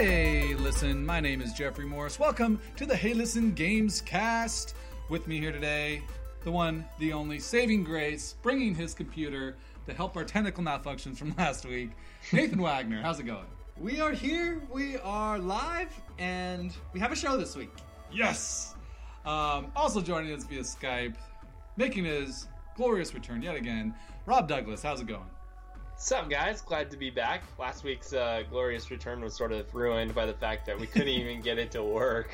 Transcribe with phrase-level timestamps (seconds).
[0.00, 2.18] Hey, listen, my name is Jeffrey Morris.
[2.18, 4.74] Welcome to the Hey Listen Games Cast.
[5.10, 6.00] With me here today,
[6.42, 11.34] the one, the only, saving grace, bringing his computer to help our technical malfunctions from
[11.38, 11.90] last week,
[12.32, 13.02] Nathan Wagner.
[13.02, 13.44] How's it going?
[13.76, 17.76] We are here, we are live, and we have a show this week.
[18.10, 18.76] Yes!
[19.26, 21.16] Um, also joining us via Skype,
[21.76, 24.82] making his glorious return yet again, Rob Douglas.
[24.82, 25.28] How's it going?
[26.00, 26.62] What's up, guys?
[26.62, 27.42] Glad to be back.
[27.58, 31.08] Last week's uh, glorious return was sort of ruined by the fact that we couldn't
[31.20, 32.30] even get it to work.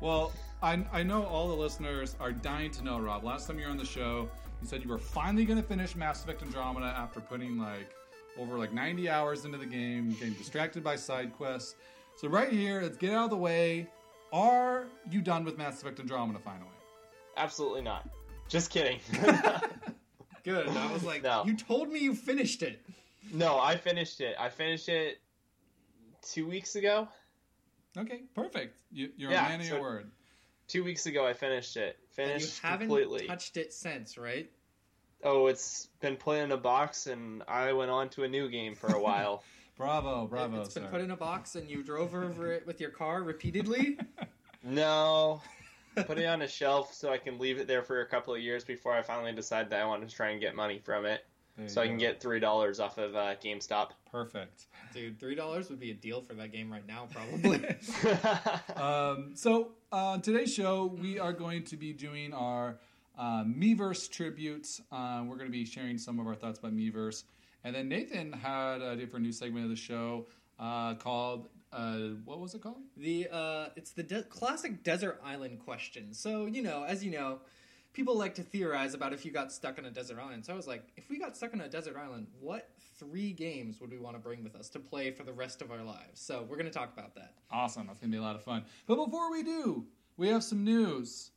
[0.00, 0.32] Well,
[0.62, 3.22] I, I know all the listeners are dying to know, Rob.
[3.22, 4.26] Last time you were on the show,
[4.62, 7.94] you said you were finally going to finish Mass Effect Andromeda after putting like
[8.38, 11.74] over like 90 hours into the game, getting distracted by side quests.
[12.16, 13.86] So right here, let's get out of the way.
[14.32, 16.70] Are you done with Mass Effect Andromeda finally?
[17.36, 18.08] Absolutely not.
[18.48, 18.98] Just kidding.
[20.44, 20.68] Good.
[20.68, 21.44] I was like, No.
[21.46, 22.80] you told me you finished it.
[23.32, 24.36] no, I finished it.
[24.38, 25.18] I finished it
[26.22, 27.08] two weeks ago.
[27.96, 28.78] Okay, perfect.
[28.92, 30.10] You, you're Yeah, a man of so- your word.
[30.66, 31.98] Two weeks ago, I finished it.
[32.16, 33.26] And you Finished haven't completely.
[33.26, 34.50] touched it since, right?
[35.22, 38.74] Oh, it's been put in a box, and I went on to a new game
[38.74, 39.42] for a while.
[39.76, 42.90] Bravo, bravo, It's been put in a box and you drove over it with your
[42.90, 43.98] car repeatedly.
[44.62, 45.42] no,
[45.94, 48.40] put it on a shelf so I can leave it there for a couple of
[48.40, 51.24] years before I finally decide that I want to try and get money from it,
[51.56, 52.00] There so I can go.
[52.00, 53.90] get three dollars off of uh, GameStop.
[54.10, 54.66] perfect.
[54.92, 57.64] Dude, three dollars would be a deal for that game right now, probably.
[58.76, 62.78] Um, so uh, on today's show, we are going to be doing our
[63.18, 64.80] uh, Miiverse tributes.
[64.90, 67.24] Uh, we're going to be sharing some of our thoughts about Miiverse,
[67.62, 70.26] and then Nathan had a different new segment of the show
[70.58, 72.82] uh, called uh, what was it called?
[72.96, 76.12] the uh, it's the de- classic desert island question.
[76.12, 77.40] So you know, as you know,
[77.92, 80.44] people like to theorize about if you got stuck on a desert island.
[80.44, 83.80] So I was like, if we got stuck on a desert island, what three games
[83.80, 86.20] would we want to bring with us to play for the rest of our lives?
[86.20, 87.34] So we're going to talk about that.
[87.50, 88.64] Awesome, that's going to be a lot of fun.
[88.86, 91.30] But before we do, we have some news.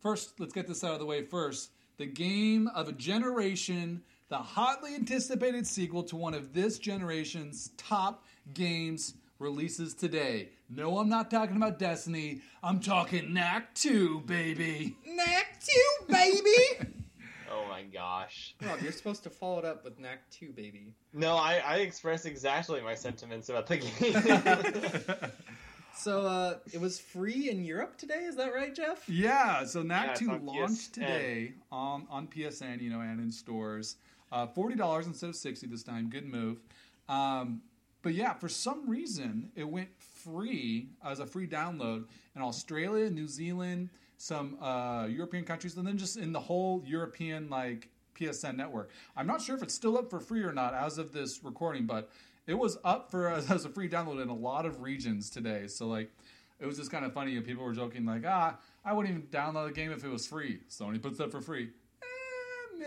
[0.00, 1.70] First, let's get this out of the way first.
[1.96, 8.24] The game of a generation, the hotly anticipated sequel to one of this generation's top
[8.52, 10.50] games releases today.
[10.68, 12.40] No, I'm not talking about Destiny.
[12.62, 14.96] I'm talking Knack 2, baby.
[15.06, 16.90] Knack 2, baby!
[17.52, 18.54] oh my gosh.
[18.62, 20.94] Rob, you're supposed to follow it up with Knack 2, baby.
[21.12, 25.30] No, I, I express exactly my sentiments about the game.
[25.96, 29.08] So uh, it was free in Europe today, is that right, Jeff?
[29.08, 30.92] Yeah, so Knack yeah, 2 launched PSN.
[30.92, 33.96] today on, on PSN, you know, and in stores.
[34.32, 36.10] Uh, $40 instead of 60 this time.
[36.10, 36.58] Good move.
[37.08, 37.62] Um,
[38.04, 42.04] but yeah, for some reason, it went free as a free download
[42.36, 43.88] in Australia, New Zealand,
[44.18, 48.90] some uh, European countries, and then just in the whole European like PSN network.
[49.16, 51.86] I'm not sure if it's still up for free or not as of this recording,
[51.86, 52.10] but
[52.46, 55.66] it was up for as a free download in a lot of regions today.
[55.66, 56.10] So like,
[56.60, 57.40] it was just kind of funny.
[57.40, 60.60] People were joking like, ah, I wouldn't even download the game if it was free.
[60.68, 61.70] Sony puts it up for free.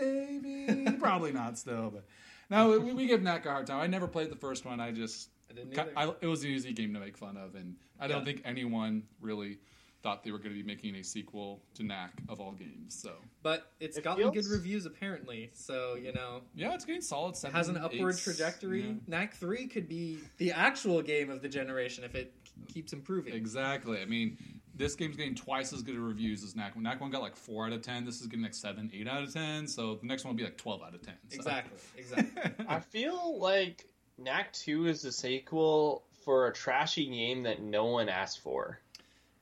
[0.00, 2.04] maybe, probably not still, but.
[2.50, 3.80] No, we, we give Knack a hard time.
[3.80, 4.80] I never played the first one.
[4.80, 5.78] I just, I didn't.
[5.96, 9.02] I, it was an easy game to make fun of, and I don't think anyone
[9.20, 9.58] really
[10.02, 12.94] thought they were going to be making a sequel to Knack of all games.
[12.96, 17.00] So But it's It gotten feels- good reviews apparently, so you know yeah, it's getting
[17.02, 17.30] solid.
[17.34, 18.22] it Seven, has an upward eights.
[18.22, 18.82] trajectory.
[18.86, 18.92] Yeah.
[19.08, 22.32] Knack three could be the actual game of the generation if it
[22.72, 23.34] keeps improving.
[23.34, 24.00] Exactly.
[24.00, 24.38] I mean,
[24.78, 26.76] this game's getting twice as good of reviews as Knack.
[26.76, 28.04] Knack one got like four out of ten.
[28.04, 29.66] This is getting like seven, eight out of ten.
[29.66, 31.14] So the next one will be like twelve out of ten.
[31.28, 31.36] So.
[31.36, 32.64] Exactly, exactly.
[32.68, 33.86] I feel like
[34.18, 38.80] Knack 2 is the sequel for a trashy game that no one asked for.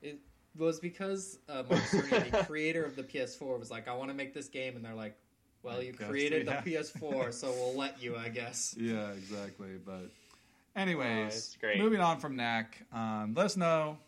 [0.03, 0.19] it
[0.57, 4.15] was because uh, Mark Cerny, the creator of the PS4, was like, "I want to
[4.17, 5.17] make this game," and they're like,
[5.63, 6.61] "Well, you created yeah.
[6.63, 9.79] the PS4, so we'll let you, I guess." Yeah, exactly.
[9.85, 10.11] But,
[10.75, 11.79] anyways, Oh, it's great.
[11.79, 13.99] moving on from Knack, um, let us know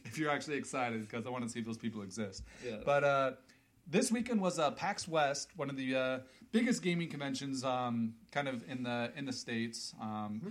[0.04, 2.44] if you're actually excited because I want to see if those people exist.
[2.64, 2.76] Yeah.
[2.84, 3.32] But uh,
[3.86, 6.18] this weekend was uh, PAX West, one of the uh,
[6.52, 9.94] biggest gaming conventions, um, kind of in the in the states.
[10.00, 10.50] Um, Mm-hmm.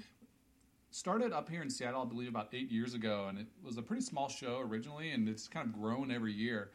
[0.91, 3.81] Started up here in Seattle, I believe, about eight years ago, and it was a
[3.81, 6.69] pretty small show originally, and it's kind of grown every year.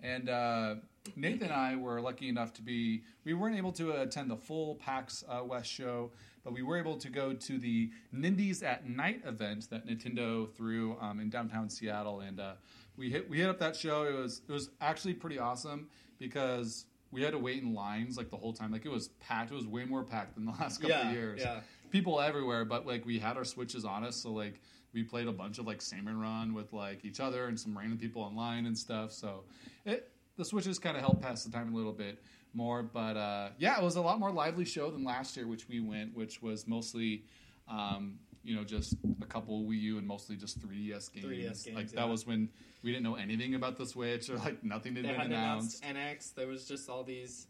[0.00, 0.76] And uh,
[1.16, 4.76] Nathan and I were lucky enough to be, we weren't able to attend the full
[4.76, 6.12] PAX uh, West show,
[6.44, 10.96] but we were able to go to the Nindies at Night event that Nintendo threw
[11.00, 12.20] um, in downtown Seattle.
[12.20, 12.52] And uh,
[12.96, 14.04] we hit we hit up that show.
[14.04, 15.88] It was it was actually pretty awesome
[16.18, 18.70] because we had to wait in lines like the whole time.
[18.70, 19.50] Like it was packed.
[19.50, 21.40] It was way more packed than the last couple yeah, of years.
[21.40, 21.60] yeah.
[21.90, 24.60] People everywhere, but like we had our switches on us, so like
[24.92, 27.98] we played a bunch of like salmon run with like each other and some random
[27.98, 29.12] people online and stuff.
[29.12, 29.44] So
[29.84, 32.20] it the switches kind of helped pass the time a little bit
[32.54, 32.82] more.
[32.82, 35.80] But uh, yeah, it was a lot more lively show than last year, which we
[35.80, 37.24] went, which was mostly
[37.68, 41.24] um, you know, just a couple Wii U and mostly just 3DS games.
[41.26, 42.00] 3DS games, like yeah.
[42.00, 42.50] that was when
[42.82, 45.82] we didn't know anything about the Switch or like nothing had They been hadn't announced
[45.82, 46.32] announced.
[46.32, 46.34] NX.
[46.34, 47.46] There was just all these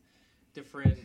[0.52, 0.98] different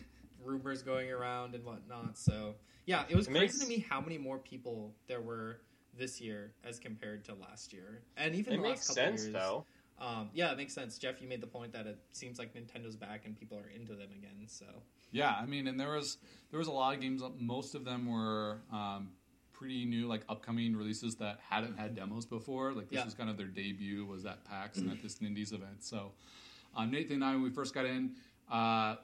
[0.44, 2.16] rumors going around and whatnot.
[2.16, 2.54] So
[2.86, 5.58] yeah, it was It crazy makes- to me how many more people there were
[5.98, 9.22] this year as compared to last year, and even It the makes last couple sense
[9.24, 9.32] years.
[9.34, 9.64] though.
[10.00, 10.96] Um, yeah, it makes sense.
[10.98, 13.92] Jeff, you made the point that it seems like Nintendo's back and people are into
[13.92, 14.46] them again.
[14.46, 14.64] So
[15.12, 16.18] Yeah, I mean, and there was
[16.50, 17.22] there was a lot of games.
[17.38, 19.10] Most of them were um,
[19.52, 22.72] pretty new, like upcoming releases that hadn't had demos before.
[22.72, 23.04] Like this Yeah.
[23.04, 24.06] was kind of their debut.
[24.06, 25.84] Was at PAX and at this Nindies event.
[25.84, 26.12] So
[26.74, 28.12] um, Nathan and I, when we first got in,
[28.50, 28.96] uh,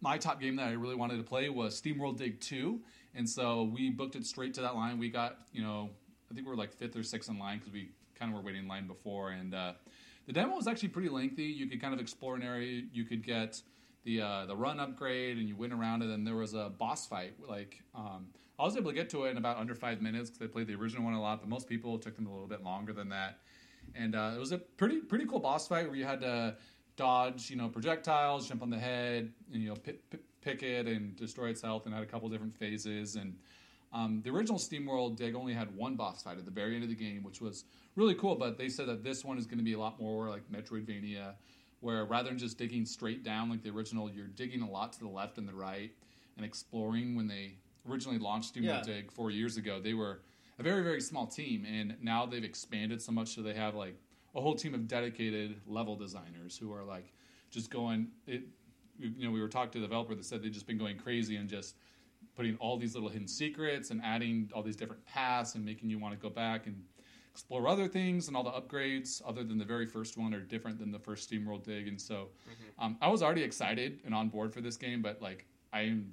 [0.00, 2.80] my top game that I really wanted to play was SteamWorld Dig Two,
[3.14, 4.98] and so we booked it straight to that line.
[4.98, 5.90] We got you know,
[6.30, 8.42] I think we were like fifth or sixth in line because we kind of were
[8.44, 9.72] waiting in line before, and uh,
[10.26, 11.44] the demo was actually pretty lengthy.
[11.44, 12.82] You could kind of explore an area.
[12.92, 13.60] You could get
[14.04, 16.02] the uh, the run upgrade, and you went around.
[16.02, 17.34] And then there was a boss fight.
[17.46, 18.26] Like um,
[18.58, 20.66] I was able to get to it in about under five minutes because I played
[20.66, 21.40] the original one a lot.
[21.40, 23.38] But most people took them a little bit longer than that.
[23.94, 26.56] And uh, it was a pretty pretty cool boss fight where you had to
[26.96, 30.86] dodge, you know, projectiles, jump on the head, and you know, pick, pick, pick it
[30.86, 33.16] and destroy its health, and had a couple different phases.
[33.16, 33.36] And
[33.92, 36.90] um, the original SteamWorld Dig only had one boss fight at the very end of
[36.90, 38.34] the game, which was really cool.
[38.34, 41.34] But they said that this one is going to be a lot more like Metroidvania,
[41.80, 45.00] where rather than just digging straight down like the original, you're digging a lot to
[45.00, 45.92] the left and the right
[46.36, 47.14] and exploring.
[47.14, 47.54] When they
[47.88, 48.82] originally launched SteamWorld Yeah.
[48.82, 50.20] Dig four years ago, they were
[50.58, 53.94] a very very small team, and now they've expanded so much so they have like
[54.34, 57.12] a whole team of dedicated level designers who are like
[57.50, 58.42] just going it.
[58.98, 61.36] You know, we were talking to the developer that said they've just been going crazy
[61.36, 61.76] and just
[62.36, 65.98] putting all these little hidden secrets and adding all these different paths and making you
[65.98, 66.82] want to go back and
[67.32, 70.78] explore other things and all the upgrades other than the very first one are different
[70.78, 72.28] than the first SteamWorld dig and so
[72.78, 76.12] um, I was already excited and on board for this game but like I am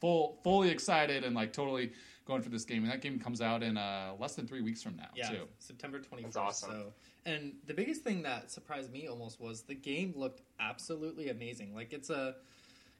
[0.00, 1.92] full fully excited and like totally
[2.26, 4.82] going for this game and that game comes out in uh, less than three weeks
[4.82, 6.36] from now yeah, too September twenty first.
[6.36, 6.70] Awesome.
[6.70, 6.92] So
[7.26, 11.74] and the biggest thing that surprised me almost was the game looked absolutely amazing.
[11.74, 12.36] Like it's a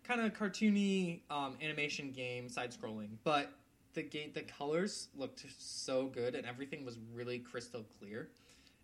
[0.05, 3.53] kind of cartoony um, animation game, side scrolling, but
[3.95, 8.29] the game, the colors looked so good, and everything was really crystal clear.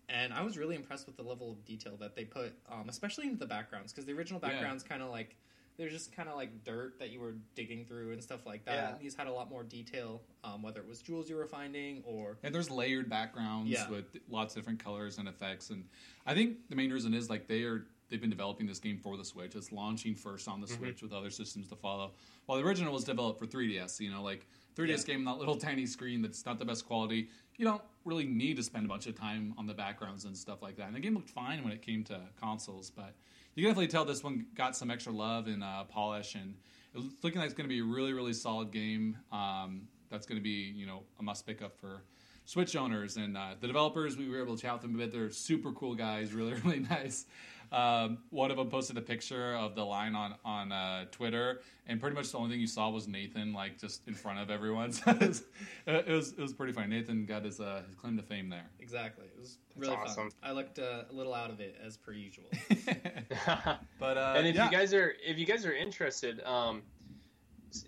[0.09, 3.25] And I was really impressed with the level of detail that they put, um, especially
[3.27, 4.49] into the backgrounds, because the original Yeah.
[4.49, 5.35] backgrounds kind of like
[5.77, 8.73] they're just kind of like dirt that you were digging through and stuff like that.
[8.73, 8.97] Yeah.
[8.99, 12.37] These had a lot more detail, um, whether it was jewels you were finding or
[12.43, 13.89] And there's layered backgrounds Yeah.
[13.89, 15.69] with lots of different colors and effects.
[15.71, 15.85] And
[16.25, 19.17] I think the main reason is like they are they've been developing this game for
[19.17, 19.55] the Switch.
[19.55, 20.75] It's launching first on the Mm-hmm.
[20.83, 22.11] Switch with other systems to follow.
[22.45, 25.15] While the original was developed for 3DS, you know, like 3DS Yeah.
[25.15, 27.29] game, that little tiny screen that's not the best quality.
[27.57, 30.61] You don't really need to spend a bunch of time on the backgrounds and stuff
[30.61, 30.87] like that.
[30.87, 33.15] And the game looked fine when it came to consoles, but
[33.55, 36.55] you can definitely tell this one got some extra love and uh, polish, and
[36.93, 39.17] it's looking like it's going to be a really, really solid game.
[39.31, 42.03] Um, that's going to be, you know, a must pick up for
[42.45, 44.17] Switch owners and uh, the developers.
[44.17, 45.11] We were able to chat with them a bit.
[45.11, 47.25] They're super cool guys, really, really nice.
[47.71, 52.01] Um, one of them posted a picture of the line on on uh, Twitter, and
[52.01, 54.91] pretty much the only thing you saw was Nathan, like just in front of everyone.
[55.01, 55.43] So it, was,
[55.87, 56.87] it was it was pretty funny.
[56.87, 58.69] Nathan got his uh, his claim to fame there.
[58.79, 59.25] exactly.
[59.25, 60.29] It was That's really awesome.
[60.29, 60.31] fun.
[60.43, 62.45] I looked uh, a little out of it as per usual.
[63.99, 64.65] but uh, and if yeah.
[64.65, 66.81] you guys are if you guys are interested, um,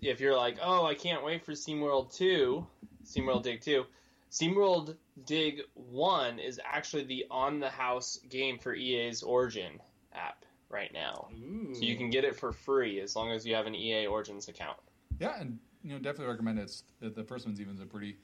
[0.00, 2.66] if you're like, oh, I can't wait for SteamWorld Two,
[3.04, 3.84] SteamWorld Dig Two,
[4.34, 9.78] SteamWorld Dig One is actually the on the house game for EA's Origin
[10.12, 11.28] app right now.
[11.32, 11.72] Ooh.
[11.72, 14.48] So you can get it for free as long as you have an EA Origins
[14.48, 14.76] account.
[15.20, 16.62] Yeah, and you know, definitely recommend it.
[16.62, 18.16] It's, the, the first one's even a pretty,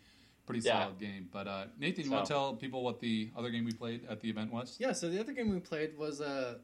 [0.47, 0.83] pretty Yeah.
[0.83, 1.29] solid game.
[1.31, 4.21] But uh, Nathan, you want to tell people what the other game we played at
[4.21, 4.79] the event was?
[4.81, 6.59] Yeah, so the other game we played was uh,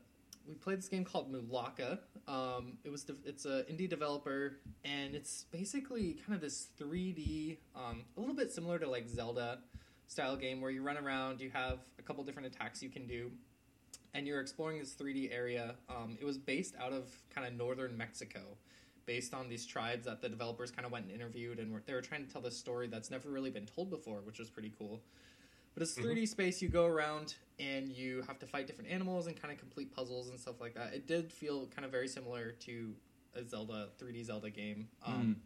[0.49, 1.99] we played this game called Mulaka.
[2.29, 7.59] Um, it was de- it's an indie developer, and it's basically kind of this 3D,
[7.75, 9.59] um, a little bit similar to like Zelda
[10.09, 13.31] style game where you run around, you have a couple different attacks you can do,
[14.15, 15.75] and you're exploring this 3D area.
[15.89, 18.41] Um, it was based out of kind of northern Mexico.
[19.05, 21.93] Based on these tribes that the developers kind of went and interviewed, and were, they
[21.93, 24.73] were trying to tell this story that's never really been told before, which was pretty
[24.77, 25.01] cool.
[25.77, 26.63] But it's 3D space.
[26.63, 30.31] You go around and you have to fight different animals and kind of complete puzzles
[30.31, 30.95] and stuff like that.
[30.95, 32.95] It did feel kind of very similar to
[33.35, 34.89] a Zelda 3D Zelda game.
[35.05, 35.37] Um,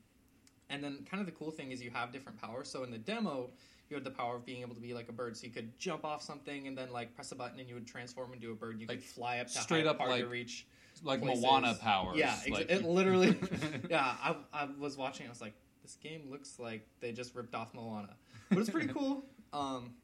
[0.69, 2.69] And then kind of the cool thing is you have different powers.
[2.71, 3.51] So in the demo,
[3.89, 5.37] you had the power of being able to be like a bird.
[5.37, 7.89] So you could jump off something and then like press a button and you would
[7.89, 8.81] transform into a bird.
[8.81, 10.69] You Like, could fly up to straight up, to like, reach.
[11.03, 11.43] Like places.
[11.43, 12.17] Moana powers.
[12.19, 13.37] Yeah, ex- like, it literally.
[13.91, 15.27] yeah, I, I was watching.
[15.27, 18.15] I was like, this game looks like they just ripped off Moana,
[18.49, 19.25] but it's pretty cool.
[19.53, 19.95] Um,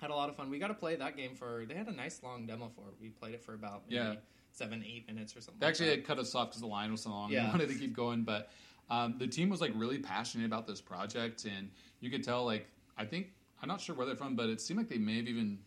[0.00, 0.50] had a lot of fun.
[0.50, 1.64] We got to play that game for.
[1.68, 2.94] They had a nice long demo for it.
[3.00, 4.14] We played it for about maybe Yeah.
[4.52, 5.58] seven, eight minutes or something.
[5.60, 7.30] They actually like had cut us off because the line was so long.
[7.30, 7.44] Yeah.
[7.46, 8.50] We wanted to keep going, but
[8.88, 12.68] Um, the team was like really passionate about this project, and you could tell like
[12.96, 15.26] I think I'm not sure where they're from, but it seemed like they may have
[15.26, 15.58] even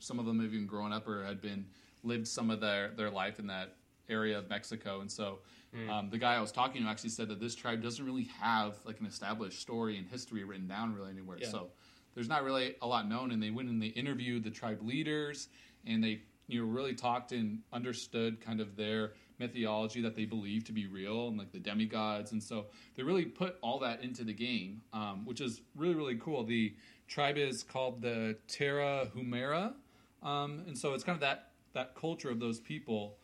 [0.00, 1.66] some of them have even grown up or had been
[2.02, 3.76] lived some of their their life in that
[4.08, 5.40] area of Mexico, and so.
[5.88, 8.74] Um, the guy I was talking to actually said that this tribe doesn't really have
[8.84, 11.38] like an established story and history written down really anywhere.
[11.40, 11.48] Yeah.
[11.48, 11.70] So
[12.14, 13.30] there's not really a lot known.
[13.30, 15.48] And they went and they interviewed the tribe leaders,
[15.86, 20.64] and they you know really talked and understood kind of their mythology that they believe
[20.64, 22.32] to be real and like the demigods.
[22.32, 26.16] And so they really put all that into the game, um, which is really really
[26.16, 26.44] cool.
[26.44, 26.74] The
[27.08, 29.74] tribe is called the Tarahumara,
[30.22, 33.16] um, and so it's kind of that that culture of those people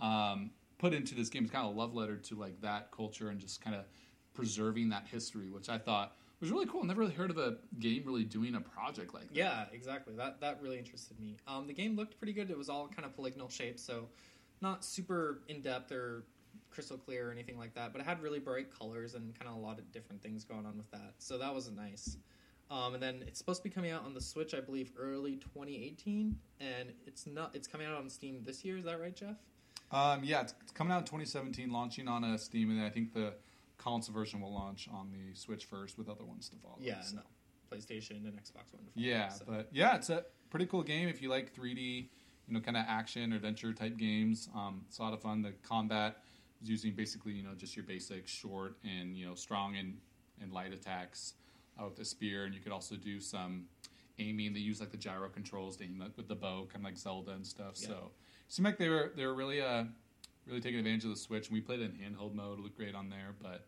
[0.00, 1.44] um, put into this game.
[1.44, 3.84] It's kind of a love letter to like that culture and just kind of
[4.34, 6.84] preserving that history, which I thought was really cool.
[6.84, 9.36] Never really heard of a game really doing a project like that.
[9.36, 10.14] Yeah, exactly.
[10.16, 11.36] That that really interested me.
[11.46, 12.50] Um, the game looked pretty good.
[12.50, 14.08] It was all kind of polygonal shapes, so
[14.60, 16.24] not super in depth or
[16.70, 17.92] crystal clear or anything like that.
[17.92, 20.66] But it had really bright colors and kind of a lot of different things going
[20.66, 21.14] on with that.
[21.18, 22.16] So that was nice.
[22.70, 25.36] Um, and then it's supposed to be coming out on the Switch, I believe, early
[25.36, 27.54] 2018, and it's not.
[27.54, 28.78] It's coming out on Steam this year.
[28.78, 29.36] Is that right, Jeff?
[29.92, 33.12] Um, yeah, it's, it's coming out in 2017, launching on a Steam, and I think
[33.12, 33.34] the
[33.78, 36.76] console version will launch on the Switch first, with other ones to follow.
[36.80, 37.16] Yeah, so.
[37.16, 37.22] no.
[37.72, 38.84] PlayStation and Xbox One.
[38.94, 39.44] Yeah, so.
[39.46, 42.08] but yeah, it's a pretty cool game if you like 3D,
[42.46, 44.48] you know, kind of action or adventure type games.
[44.54, 45.42] Um, it's a lot of fun.
[45.42, 46.18] The combat
[46.62, 49.96] is using basically, you know, just your basic short and you know strong and
[50.40, 51.34] and light attacks
[51.80, 53.66] uh, with the spear, and you could also do some
[54.18, 54.52] aiming.
[54.52, 57.32] They use like the gyro controls to aim with the bow, kind of like Zelda
[57.32, 57.74] and stuff.
[57.76, 57.88] Yeah.
[57.88, 58.10] So
[58.46, 59.84] it seemed like they were they were really uh
[60.46, 62.58] really taking advantage of the Switch, and we played it in handheld mode.
[62.58, 63.66] It looked great on there, but.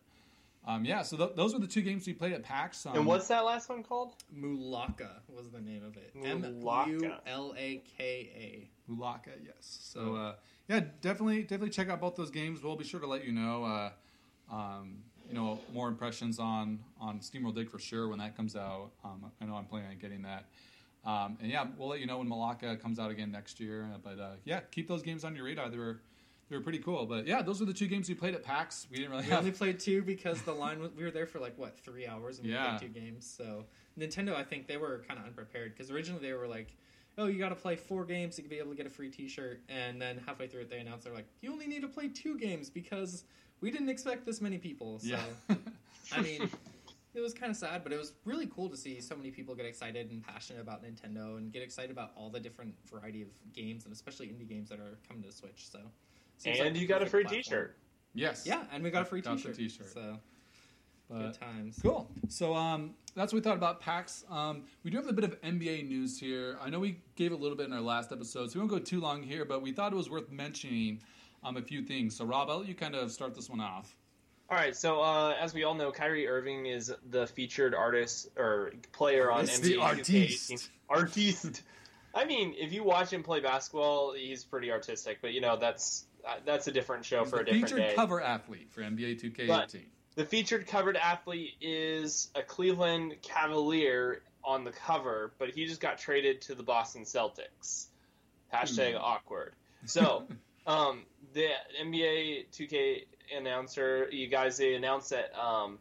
[0.65, 2.85] Um, yeah, so th- those were the two games we played at PAX.
[2.85, 4.15] Um, and what's that last one called?
[4.37, 6.11] Mulaka was the name of it.
[6.21, 6.87] M Mulaka.
[6.89, 9.55] U L A K Mulaka, yes.
[9.61, 10.35] So uh,
[10.67, 12.61] yeah, definitely, definitely check out both those games.
[12.61, 13.91] We'll be sure to let you know, uh,
[14.53, 14.97] um,
[15.29, 18.91] you know, more impressions on on SteamWorld Dig for sure when that comes out.
[19.05, 20.47] Um, I know I'm planning on getting that.
[21.05, 23.89] Um, and yeah, we'll let you know when Mulaka comes out again next year.
[23.93, 25.69] Uh, But uh, yeah, keep those games on your radar.
[25.69, 26.01] They were
[26.49, 27.05] they were pretty cool.
[27.05, 28.87] But yeah, those were the two games we played at PAX.
[28.89, 29.23] We didn't really.
[29.23, 31.77] We have only played two because the line was, we were there for like what
[31.79, 32.77] three hours and we Yeah.
[32.77, 33.25] played two games.
[33.37, 33.65] So
[33.99, 36.75] Nintendo, I think they were kind of unprepared because originally they were like,
[37.17, 39.61] "Oh, you got to play four games to be able to get a free T-shirt,"
[39.69, 42.37] and then halfway through it they announced they're like, "You only need to play two
[42.37, 43.23] games because
[43.61, 45.07] we didn't expect this many people." So
[45.49, 45.55] yeah.
[46.11, 46.49] I mean.
[47.15, 49.55] It was kind of sad, but it was really cool to see so many people
[49.55, 53.29] get excited and passionate about Nintendo and get excited about all the different variety of
[53.53, 55.67] games and especially indie games that are coming to Switch.
[55.67, 55.79] So,
[56.37, 57.43] seems and like you got a free platform.
[57.43, 57.77] T-shirt.
[58.13, 58.43] yes.
[58.45, 59.55] Yeah, and we got a free Got T-shirt.
[59.55, 59.93] t-shirt.
[59.93, 60.17] So
[61.09, 61.79] But- good times.
[61.81, 62.09] Cool.
[62.29, 64.23] So um, that's what we thought about PAX.
[64.29, 66.57] Um, we do have a bit of NBA news here.
[66.61, 68.79] I know we gave a little bit in our last episode, so we won't go
[68.79, 70.99] too long here, but we thought it was worth mentioning
[71.43, 72.15] um, a few things.
[72.17, 73.95] So, Rob, I'll let you kind of start this one off.
[74.49, 78.71] All right, so uh, as we all know, Kyrie Irving is the featured artist or
[78.93, 80.69] player on It's NBA the 2K18.
[80.89, 81.63] Artiste.
[82.15, 86.05] I mean, if you watch him play basketball, he's pretty artistic, but you know that's
[86.45, 87.93] that's a different show He's for a different featured day.
[87.95, 89.47] cover athlete for NBA 2K18.
[89.47, 89.75] But-
[90.15, 95.97] The featured covered athlete is a Cleveland Cavalier on the cover, but he just got
[95.97, 97.87] traded to the Boston Celtics.
[98.53, 99.01] Hashtag Hmm.
[99.03, 99.53] awkward.
[99.85, 100.27] So,
[100.67, 101.47] um, the
[101.81, 103.05] NBA 2K
[103.37, 105.79] announcer, you guys, they announced that um,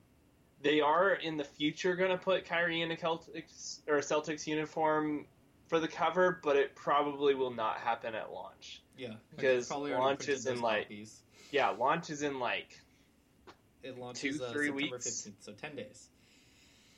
[0.63, 4.47] they are in the future going to put Kyrie in a Celtics or a Celtics
[4.47, 5.27] uniform
[5.69, 8.83] for the cover, but it probably will not happen at launch.
[8.97, 11.23] Yeah, Because Probably already launch in, like, copies.
[11.51, 12.79] Yeah, launch is in like
[13.83, 15.07] it launches two, uh, three September weeks.
[15.07, 16.09] 15th, so ten days.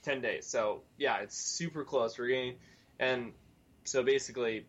[0.02, 0.46] 10 days.
[0.46, 2.18] So, yeah, it's super close.
[2.18, 2.54] We're getting,
[2.98, 3.32] and
[3.84, 4.66] so basically,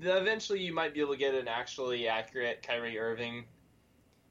[0.00, 3.44] the, eventually you might be able to get an actually accurate Kyrie Irving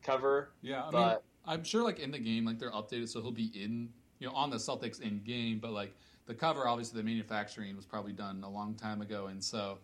[0.04, 3.22] cover, Yeah, I mean, but I'm sure like in the game, like they're updated, so
[3.22, 3.90] he'll be in,
[4.20, 5.60] you know, on the Celtics in game.
[5.60, 9.44] But like the cover, obviously, the manufacturing was probably done a long time ago, and
[9.44, 9.80] so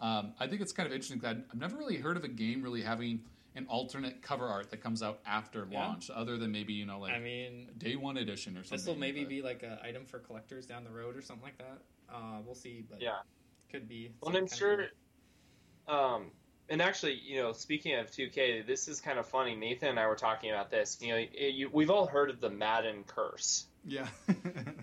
[0.00, 2.62] um, I think it's kind of interesting that I've never really heard of a game
[2.62, 3.20] really having
[3.56, 5.78] an alternate cover art that comes out after Yeah.
[5.86, 8.78] launch, other than maybe you know like I mean, day one edition or something.
[8.78, 11.44] this will maybe but- be like an item for collectors down the road or something
[11.44, 11.78] like that.
[12.12, 13.18] Uh, we'll see, but yeah.
[13.70, 14.12] could be.
[14.20, 14.76] Well, and I'm sure.
[14.76, 14.90] kinda
[15.86, 16.30] Um,
[16.68, 19.54] and actually, you know, speaking of 2K, this is kind of funny.
[19.54, 20.98] Nathan and I were talking about this.
[21.00, 23.66] You know, it, you, we've all heard of the Madden curse.
[23.84, 24.08] yeah.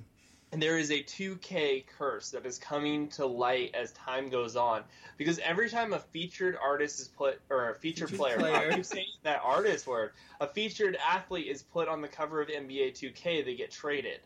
[0.52, 4.84] And there is a 2K curse that is coming to light as time goes on.
[5.18, 8.72] Because every time a featured artist is put, or a featured, Featured player, player.
[8.72, 12.50] I keep saying that artist word, a featured athlete is put on the cover of
[12.50, 14.20] NBA 2K, they get traded.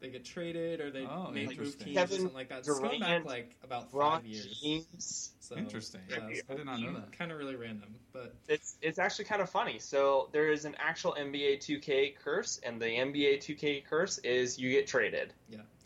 [0.00, 1.86] they get traded or they Oh, may move interesting.
[1.86, 2.58] teams or Kevin something like that.
[2.58, 4.60] It's going back like about Ron five years.
[4.62, 5.32] James.
[5.40, 6.00] So, Interesting.
[6.08, 6.18] Yeah,
[6.48, 7.12] I did not know that.
[7.12, 9.78] Kind of really random, but It's it's actually kind of funny.
[9.78, 14.70] So there is an actual NBA 2K curse, and the NBA 2K curse is you
[14.70, 15.32] get traded.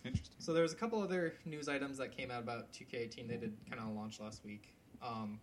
[0.05, 0.37] Interesting.
[0.39, 3.27] So there was a couple other news items that came out about 2K18.
[3.27, 5.41] They did kind of launch last week, um,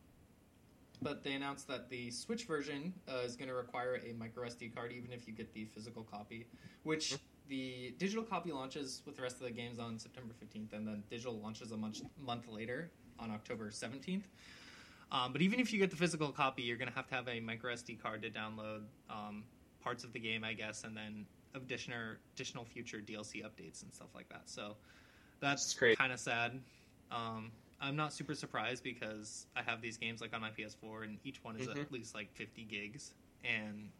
[1.01, 4.74] but they announced that the Switch version uh, is going to require a micro SD
[4.75, 6.46] card, even if you get the physical copy.
[6.84, 7.15] Which
[7.48, 11.03] the digital copy launches with the rest of the games on September 15th, and then
[11.10, 14.24] digital launches a month month later on October 17th.
[15.12, 17.27] Um, but even if you get the physical copy, you're going to have to have
[17.27, 19.44] a micro SD card to download um,
[19.84, 24.10] parts of the game, I guess, and then additional additional future DLC updates and stuff
[24.15, 24.43] like that.
[24.50, 24.75] So
[25.39, 25.98] that's That's great.
[25.98, 26.60] kind of sad.
[27.12, 31.17] Um, I'm not super surprised because I have these games like on my PS4, and
[31.24, 31.81] each one is Mhm.
[31.81, 33.91] at least like 50 gigs, and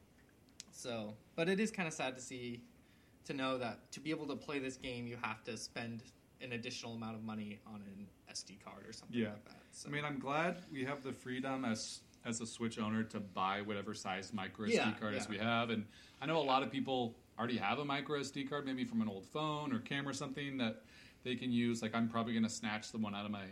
[0.72, 1.15] so.
[1.36, 2.62] But it is kind of sad to see,
[3.25, 6.03] to know that to be able to play this game, you have to spend
[6.41, 9.34] an additional amount of money on an SD card or something Yeah.
[9.34, 9.63] like that.
[9.72, 9.89] So.
[9.89, 13.62] I mean, I'm glad we have the freedom as as a Switch owner to buy
[13.63, 15.88] whatever size micro SD Yeah, card as we have, and
[16.22, 19.10] I know a lot of people already have a micro SD card, maybe from an
[19.10, 20.83] old phone or camera or something that
[21.24, 21.81] they can use.
[21.81, 23.45] Like I'm probably going to snatch the one out of my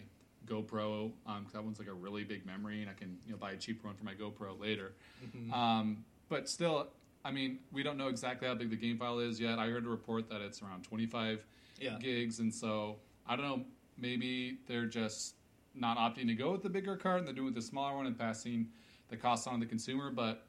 [0.45, 3.37] GoPro um, 'cause that one's like a really big memory, and I can you know
[3.37, 4.93] buy a cheaper one for my GoPro later.
[5.25, 5.51] Mhm.
[5.51, 6.89] Um, but still,
[7.25, 9.57] I mean, we don't know exactly how big the game file is yet.
[9.57, 11.43] I heard a report that it's around 25
[11.79, 11.97] yeah.
[11.99, 13.65] gigs, and so I don't know.
[13.97, 15.35] Maybe they're just
[15.73, 18.05] not opting to go with the bigger card, and they're doing with the smaller one
[18.05, 18.69] and passing
[19.09, 20.11] the cost on to the consumer.
[20.11, 20.45] But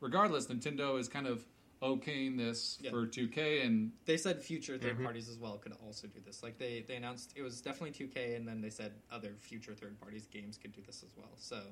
[0.00, 1.44] regardless, Nintendo is kind of
[1.82, 2.90] okaying this Yeah.
[2.90, 5.04] for 2K, and They said future 3rd Mhm.
[5.04, 6.42] parties as well could also do this.
[6.42, 10.00] Like they, they announced it was definitely 2K, and then they said other future third
[10.00, 11.32] parties games could do this as well.
[11.36, 11.62] So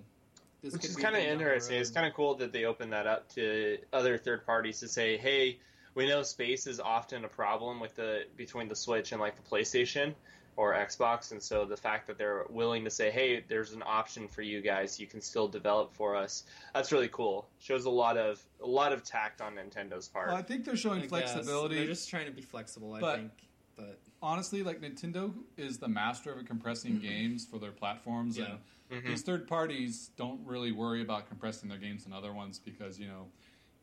[0.62, 1.76] this Which is kind of a thing down the interesting.
[1.78, 5.16] It's kind of cool that they open that up to other third parties to say,
[5.16, 5.58] "Hey,
[5.94, 9.42] we know space is often a problem with the between the Switch and like the
[9.42, 10.14] PlayStation
[10.56, 14.28] or Xbox, and so the fact that they're willing to say, "Hey, there's an option
[14.28, 15.00] for you guys.
[15.00, 16.44] You can still develop for us."
[16.74, 17.48] That's really cool.
[17.58, 20.28] Shows a lot of a lot of tact on Nintendo's part.
[20.28, 21.10] well, I think they're showing I guess.
[21.10, 21.76] flexibility.
[21.76, 23.32] They're just trying to be flexible, I But- think.
[23.76, 28.56] But Honestly, like Nintendo is the master of compressing games for their platforms, Yeah.
[28.90, 29.06] and Mhm.
[29.08, 33.06] these third parties don't really worry about compressing their games and other ones because you
[33.08, 33.30] know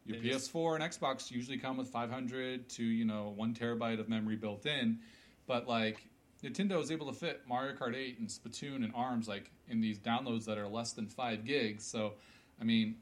[0.05, 4.07] your They PS4 and Xbox usually come with 500 to you know one terabyte of
[4.09, 4.99] memory built in,
[5.45, 6.07] but like
[6.43, 9.99] Nintendo is able to fit Mario Kart 8 and Splatoon and Arms like in these
[9.99, 11.83] downloads that are less than five gigs.
[11.85, 12.13] So,
[12.59, 12.95] I mean,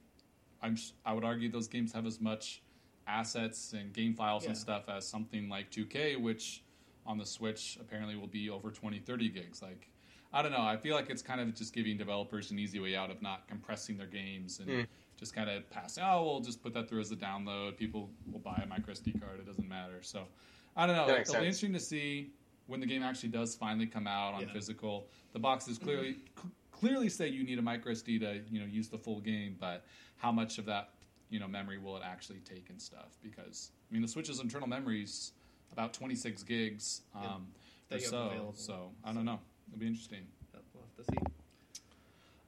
[0.61, 2.61] I'm s- I would argue those games have as much
[3.07, 6.63] assets and game files and stuff as something like 2K, which
[7.05, 9.61] on the Switch apparently will be over 20, 30 gigs.
[9.61, 9.89] Like,
[10.31, 10.61] I don't know.
[10.61, 13.47] I feel like it's kind of just giving developers an easy way out of not
[13.47, 14.87] compressing their games and Mm.
[15.17, 16.03] just kind of passing.
[16.05, 17.77] Oh, we'll just put that through as a download.
[17.77, 19.39] People will buy a micro SD card.
[19.39, 20.03] It doesn't matter.
[20.03, 20.27] So,
[20.75, 21.07] I don't know.
[21.07, 22.31] That It'll makes be interesting to see
[22.69, 24.53] when the game actually does finally come out on Yeah.
[24.53, 25.07] physical.
[25.33, 28.87] The boxes clearly cl- clearly say you need a micro SD to you know use
[28.87, 29.85] the full game, but
[30.17, 30.91] how much of that
[31.29, 33.17] you know memory will it actually take and stuff?
[33.23, 35.31] Because I mean, the Switch's internal memory is
[35.71, 37.47] about 26 gigs um,
[37.89, 37.97] Yeah.
[37.97, 38.17] or so.
[38.27, 38.53] available.
[38.55, 39.39] So I don't know.
[39.67, 40.25] It'll be interesting.
[40.73, 41.33] we'll have to see.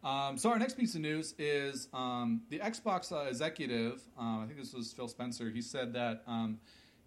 [0.03, 4.01] Um, so our next piece of news is um, the Xbox uh, executive.
[4.17, 5.51] Um, I think this was Phil Spencer.
[5.51, 6.59] He said that um,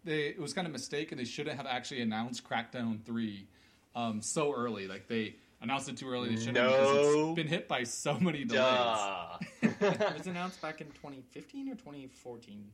[0.05, 3.47] they it was kind of a mistake and they shouldn't have actually announced Crackdown Three
[3.95, 4.87] um, so early.
[4.87, 6.31] Like they announced it too early.
[6.31, 8.99] They shouldn't have because it's been hit by so many delays.
[9.62, 12.64] It was announced back in 2015 or 2014.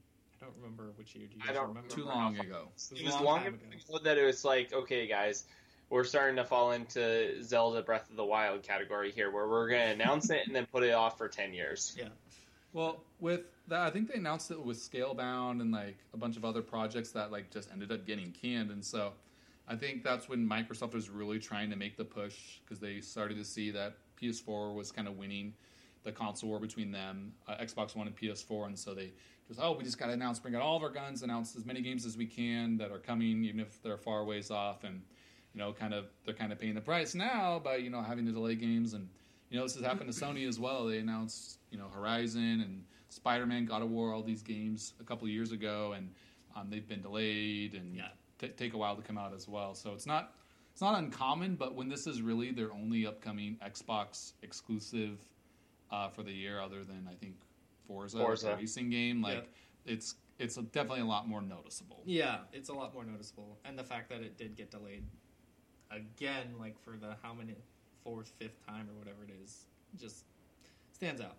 [0.40, 1.26] I don't remember which year.
[1.26, 1.88] Do you I guys don't remember?
[1.88, 2.68] Too long ago.
[2.96, 3.56] it was long long ago.
[3.88, 5.44] ago that it was like, okay, guys,
[5.90, 9.86] we're starting to fall into Zelda Breath of the Wild category here, where we're going
[9.86, 11.94] to announce it and then put it off for ten years.
[11.98, 12.08] Yeah.
[12.72, 16.44] Well, with that, I think they announced it with Scalebound and like a bunch of
[16.44, 19.12] other projects that like just ended up getting canned, and so
[19.66, 23.36] I think that's when Microsoft was really trying to make the push because they started
[23.38, 25.54] to see that PS4 was kind of winning
[26.02, 29.12] the console war between them, uh, Xbox One and PS4, and so they
[29.48, 31.66] just oh we just got to announce, bring out all of our guns, announce as
[31.66, 35.02] many games as we can that are coming, even if they're far ways off, and
[35.54, 38.26] you know kind of they're kind of paying the price now by you know having
[38.26, 38.94] to delay games.
[38.94, 39.08] And
[39.50, 40.86] you know, this has happened to Sony as well.
[40.86, 45.04] They announced, you know, Horizon and Spider Man, God of War, all these games a
[45.04, 46.10] couple of years ago, and
[46.56, 48.08] um, they've been delayed and Yeah.
[48.38, 49.74] t- take a while to come out as well.
[49.74, 50.34] So it's not
[50.72, 55.18] it's not uncommon, but when this is really their only upcoming Xbox exclusive
[55.90, 57.34] uh, for the year, other than I think
[57.86, 58.52] Forza, Forza.
[58.52, 59.48] a racing game, like
[59.86, 59.92] Yeah.
[59.94, 62.02] it's it's definitely a lot more noticeable.
[62.06, 65.04] Yeah, it's a lot more noticeable, and the fact that it did get delayed
[65.90, 67.54] again, like for the how many
[68.04, 69.66] fourth, fifth time or whatever it is,
[69.98, 70.24] just
[70.92, 71.36] stands out.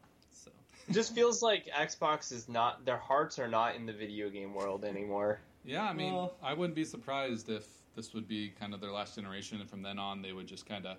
[0.87, 4.29] So It just feels like Xbox is not their hearts are not in the video
[4.29, 5.39] game world anymore.
[5.63, 8.91] Yeah, I mean, Well- I wouldn't be surprised if this would be kind of their
[8.91, 10.97] last generation, and from then on, they would just kind of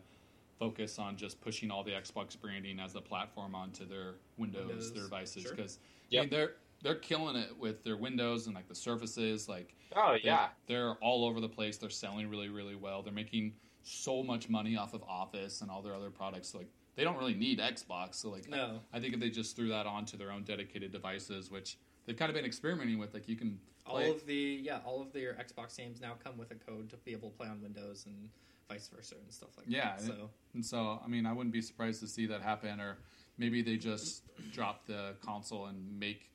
[0.58, 4.92] focus on just pushing all the Xbox branding as the platform onto their Windows, Windows,
[4.92, 5.54] their devices, sure.
[5.54, 5.78] because
[6.12, 10.12] I mean, they're they're killing it with their Windows and like the Surfaces, like Oh
[10.14, 11.76] they- yeah, they're all over the place.
[11.78, 13.02] They're selling really, really well.
[13.02, 16.54] They're making so much money off of Office and all their other products.
[16.54, 18.16] Like they don't really need Xbox.
[18.16, 18.80] So like, No.
[18.92, 22.28] I think if they just threw that onto their own dedicated devices, which they've kind
[22.30, 24.10] of been experimenting with, like you can All play.
[24.10, 27.12] of the yeah, all of their Xbox games now come with a code to be
[27.12, 28.28] able to play on Windows and
[28.68, 30.02] vice versa and stuff like Yeah, that.
[30.02, 32.98] So and so, I mean, I wouldn't be surprised to see that happen, or
[33.38, 36.30] maybe they just drop the console and make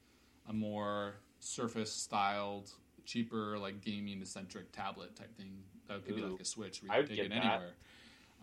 [0.50, 2.72] a more Surface-styled,
[3.06, 5.52] cheaper, like gaming-centric tablet type thing.
[5.88, 6.82] That could be like a Switch.
[6.82, 7.46] We I could would take it get that.
[7.54, 7.74] anywhere,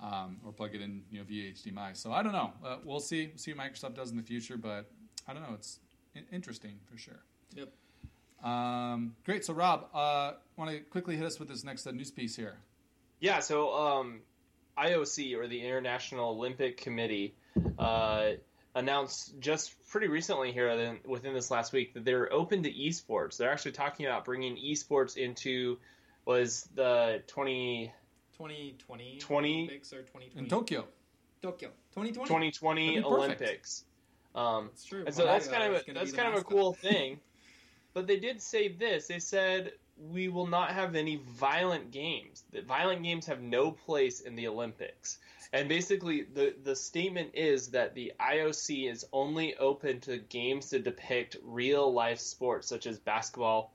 [0.04, 1.96] um, or plug it in, you know, via HDMI.
[1.96, 2.52] So I don't know.
[2.64, 3.32] Uh, we'll see.
[3.36, 4.90] see what Microsoft does in the future, but
[5.26, 5.54] I don't know.
[5.54, 5.80] It's
[6.30, 7.24] interesting for sure.
[7.54, 7.72] Yep.
[8.44, 9.44] Um, great.
[9.44, 12.58] So Rob, uh, want to quickly hit us with this next uh, news piece here?
[13.20, 13.40] yeah.
[13.40, 14.20] So um,
[14.76, 17.34] IOC or the International Olympic Committee
[17.78, 18.32] uh,
[18.74, 23.38] announced just pretty recently here, within this last week, that they're open to esports.
[23.38, 25.78] They're actually talking about bringing esports into
[26.26, 27.92] was the twenty
[28.37, 30.85] 2020 20 Olympics or 2020 In Tokyo.
[31.42, 32.29] Tokyo 2020.
[32.29, 33.40] 2020 That'd be perfect.
[33.42, 33.85] Olympics.
[34.35, 35.05] Um, It's true.
[35.07, 37.20] And so that's kind of a, that's kind of a cool thing.
[37.92, 39.07] But they did say this.
[39.07, 39.73] They said
[40.11, 42.42] we will not have any violent games.
[42.53, 45.18] That violent games have no place in the Olympics.
[45.53, 50.83] And basically, the the statement is that the IOC is only open to games that
[50.83, 53.73] depict real life sports such as basketball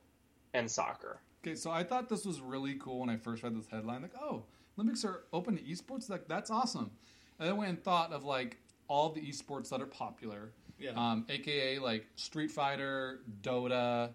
[0.53, 1.21] and soccer.
[1.43, 4.01] Okay, so I thought this was really cool when I first read this headline.
[4.01, 4.43] Like, oh,
[4.77, 6.09] Olympics are open to esports.
[6.09, 6.91] Like, that's awesome.
[7.39, 8.57] And then I went and thought of like
[8.89, 10.91] all the esports that are popular, Yeah.
[10.95, 14.09] um, aka like Street Fighter, Dota,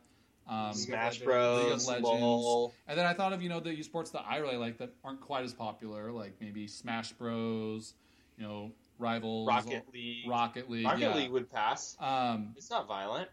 [0.47, 1.25] um, Smash Legends.
[1.25, 2.09] Bros, League of Legends.
[2.23, 2.75] LOL.
[2.87, 5.23] and then I thought of you know the esports that I really like that aren't
[5.23, 7.95] quite as popular, like maybe Smash Bros,
[8.37, 10.29] you know, Rivals, Rocket League.
[10.29, 11.15] Rocket League, Rocket yeah.
[11.15, 11.97] League would pass.
[12.01, 13.29] Um, It's not violent.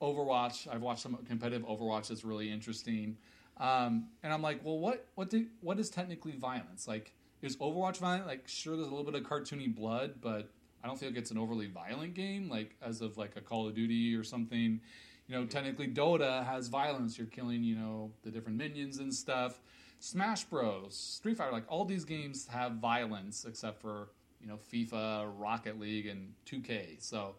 [0.00, 0.72] Overwatch.
[0.72, 2.08] I've watched some competitive Overwatch.
[2.08, 3.16] That's really interesting.
[3.58, 6.88] Um, and I'm like, well, what what do, what is technically violence?
[6.88, 7.12] Like,
[7.42, 8.26] is Overwatch violent?
[8.26, 10.50] Like, sure, there's a little bit of cartoony blood, but
[10.82, 12.48] I don't feel like it's an overly violent game.
[12.48, 14.80] Like, as of like a Call of Duty or something.
[15.28, 17.16] You know, technically Dota has violence.
[17.16, 19.60] You're killing, you know, the different minions and stuff.
[20.02, 24.08] Smash Bros, Street Fighter, like all these games have violence except for
[24.40, 27.00] you know FIFA, Rocket League, and 2K.
[27.00, 27.36] So,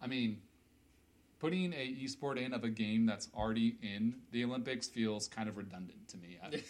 [0.00, 0.36] I mean,
[1.42, 5.56] putting a esport in of a game that's already in the Olympics feels kind of
[5.56, 6.38] redundant to me.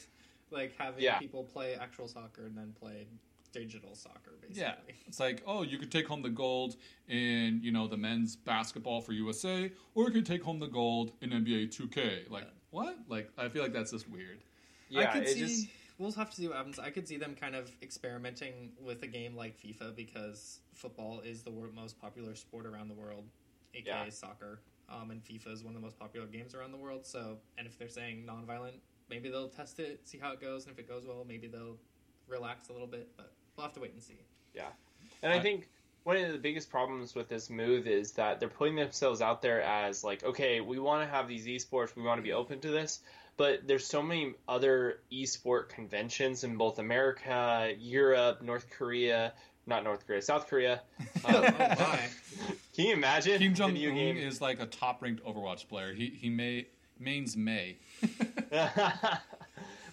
[0.50, 1.18] Like having Yeah.
[1.18, 3.06] people play actual soccer and then play
[3.52, 4.62] digital soccer, basically.
[4.62, 4.74] yeah,
[5.06, 6.76] it's like oh, you could take home the gold
[7.08, 11.12] in you know the men's basketball for USA, or you could take home the gold
[11.22, 12.28] in NBA 2K.
[12.28, 12.50] Like Yeah.
[12.70, 12.98] what?
[13.08, 14.40] Like I feel like that's just weird.
[14.90, 15.40] Yeah, I could it see.
[15.40, 15.66] just
[15.98, 16.78] We'll have to see what happens.
[16.78, 21.42] I could see them kind of experimenting with a game like FIFA because football is
[21.42, 23.24] the most popular sport around the world,
[23.74, 24.10] aka Yeah.
[24.10, 24.60] soccer.
[24.88, 27.06] Um, and FIFA is one of the most popular games around the world.
[27.06, 28.74] So, and if they're saying non-violent,
[29.08, 31.78] maybe they'll test it, see how it goes, and if it goes well, maybe they'll
[32.28, 33.08] relax a little bit.
[33.16, 34.18] But we'll have to wait and see.
[34.54, 34.68] Yeah,
[35.22, 35.68] and I I- think
[36.04, 39.62] one of the biggest problems with this move is that they're putting themselves out there
[39.62, 42.68] as like, okay, we want to have these esports, we want to be open to
[42.70, 43.00] this,
[43.36, 49.32] but there's so many other esport conventions in both America, Europe, North Korea,
[49.64, 50.82] not North Korea, South Korea.
[51.24, 52.08] oh Um, my!
[52.74, 53.38] can you imagine?
[53.38, 55.92] Kim Jong video Un is like a top ranked Overwatch player.
[55.92, 56.66] He he may
[56.98, 57.78] mains Mei.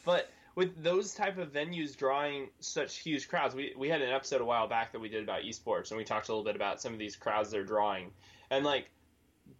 [0.06, 4.42] but with those type of venues drawing such huge crowds, we we had an episode
[4.42, 6.82] a while back that we did about esports, and we talked a little bit about
[6.82, 8.12] some of these crowds they're drawing,
[8.50, 8.90] and like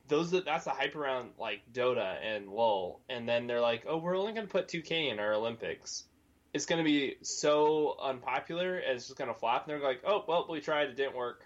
[0.08, 4.18] those that's the hype around like Dota and LoL, and then they're like, oh, we're
[4.18, 6.04] only going to put 2K in our Olympics.
[6.54, 9.68] It's going to be so unpopular, and it's just going to flop.
[9.68, 11.44] And they're like, oh, well, we tried, it didn't work.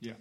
[0.00, 0.14] Yeah.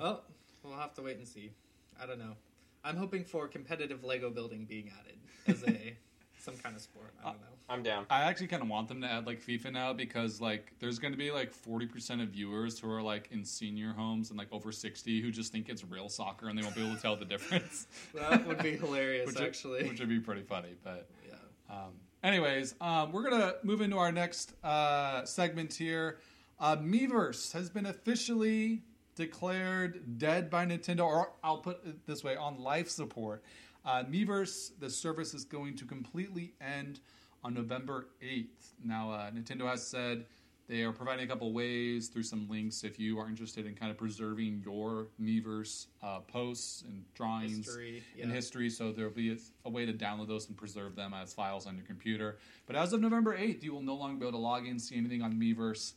[0.00, 0.20] oh,
[0.64, 1.52] we'll have to wait and see.
[2.00, 2.34] I don't know.
[2.82, 5.96] I'm hoping for competitive Lego building being added as a
[6.38, 7.14] some kind of sport.
[7.22, 7.46] I don't know.
[7.68, 8.04] I'm down.
[8.10, 11.12] I actually kind of want them to add like FIFA now because like there's going
[11.14, 14.70] to be like 40% of viewers who are like in senior homes and like over
[14.70, 17.24] 60 who just think it's real soccer and they won't be able to tell the
[17.24, 17.86] difference.
[18.14, 19.88] That would be hilarious, which would- actually.
[19.88, 20.74] which would be pretty funny.
[20.82, 21.34] But yeah.
[21.74, 26.18] um, anyways, um, we're gonna move into our next uh, segment here.
[26.60, 28.82] Uh, Miiverse has been officially
[29.14, 33.42] declared dead by Nintendo, or I'll put it this way, on life support.
[33.84, 37.00] Uh, Miiverse, the service is going to completely end
[37.42, 38.72] on November 8th.
[38.82, 40.24] Now, uh, Nintendo has said
[40.66, 43.90] they are providing a couple ways through some links if you are interested in kind
[43.90, 48.34] of preserving your Miiverse uh, posts and drawings History, and yeah.
[48.34, 48.70] history.
[48.70, 51.76] So there'll be a, a way to download those and preserve them as files on
[51.76, 52.38] your computer.
[52.66, 54.96] But as of November 8th, you will no longer be able to log in, see
[54.96, 55.92] anything on Miiverse,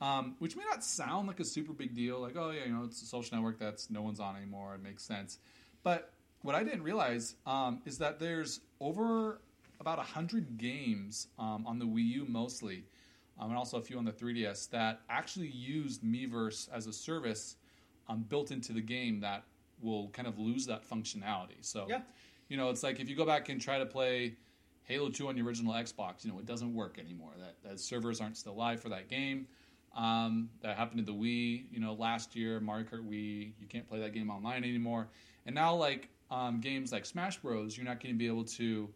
[0.00, 2.20] um, which may not sound like a super big deal.
[2.20, 4.74] Like, oh, yeah, you know, it's a social network that's no one's on anymore.
[4.74, 5.38] It makes sense.
[5.82, 9.40] But what I didn't realize um, is that there's over
[9.80, 12.84] about 100 games um, on the Wii U mostly,
[13.38, 17.56] um, and also a few on the 3DS that actually used Miiverse as a service
[18.08, 19.44] um, built into the game that
[19.80, 21.58] will kind of lose that functionality.
[21.60, 22.00] So, Yeah.
[22.48, 24.36] you know, it's like if you go back and try to play
[24.84, 27.32] Halo 2 on the original Xbox, you know, it doesn't work anymore.
[27.38, 29.46] That, that servers aren't still live for that game.
[29.96, 33.52] Um, that happened to the Wii, you know, last year, Mario Kart Wii.
[33.60, 35.08] You can't play that game online anymore.
[35.46, 38.88] And now, like um, games like Smash Bros, you're not going to be able to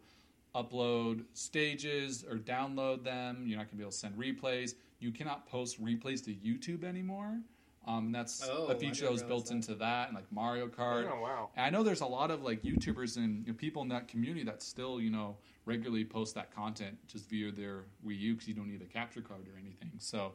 [0.55, 3.43] upload stages or download them.
[3.45, 4.75] You're not going to be able to send replays.
[4.99, 7.39] You cannot post replays to YouTube anymore.
[7.85, 9.55] Um, and that's Oh, a I feature that was built that.
[9.55, 11.09] into that, and like Mario Kart.
[11.11, 11.49] Oh wow.
[11.57, 14.07] And I know there's a lot of like YouTubers and you know, people in that
[14.07, 18.47] community that still, you know, regularly post that content just via their Wii U because
[18.47, 19.91] you don't need a capture card or anything.
[19.97, 20.31] So,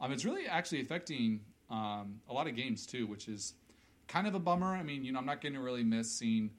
[0.00, 3.54] um, it's really actually affecting um, a lot of games too, which is
[4.08, 4.68] kind of a bummer.
[4.68, 6.50] I mean, you know, I'm not going to really miss seeing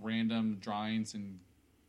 [0.00, 1.38] random drawings and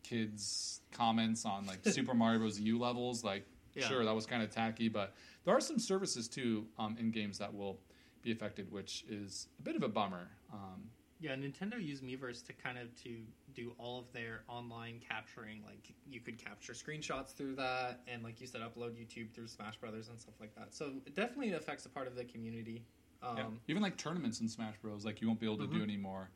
[0.03, 2.59] kids' comments on like Super Mario Bros.
[2.59, 3.23] U levels.
[3.23, 3.87] Like, Yeah.
[3.87, 5.13] sure, that was kind of tacky, but
[5.43, 7.79] there are some services too um, in games that will
[8.21, 10.29] be affected, which is a bit of a bummer.
[10.53, 10.89] Um,
[11.25, 13.17] Yeah, Nintendo used Miiverse to kind of to
[13.55, 15.63] do all of their online capturing.
[15.65, 19.77] Like you could capture screenshots through that, and like you said, upload YouTube through Smash
[19.77, 20.75] Brothers and stuff like that.
[20.75, 22.83] So it definitely affects a part of the community.
[23.23, 23.47] Um, Yeah.
[23.69, 25.83] Even like tournaments in Smash Bros, like you won't be able to do Mhm.
[25.83, 26.29] anymore,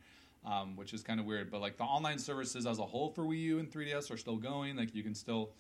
[0.44, 1.52] um, which is kind of weird.
[1.52, 4.38] But like the online services as a whole for Wii U and 3DS are still
[4.38, 4.76] going.
[4.76, 5.54] Like you can still,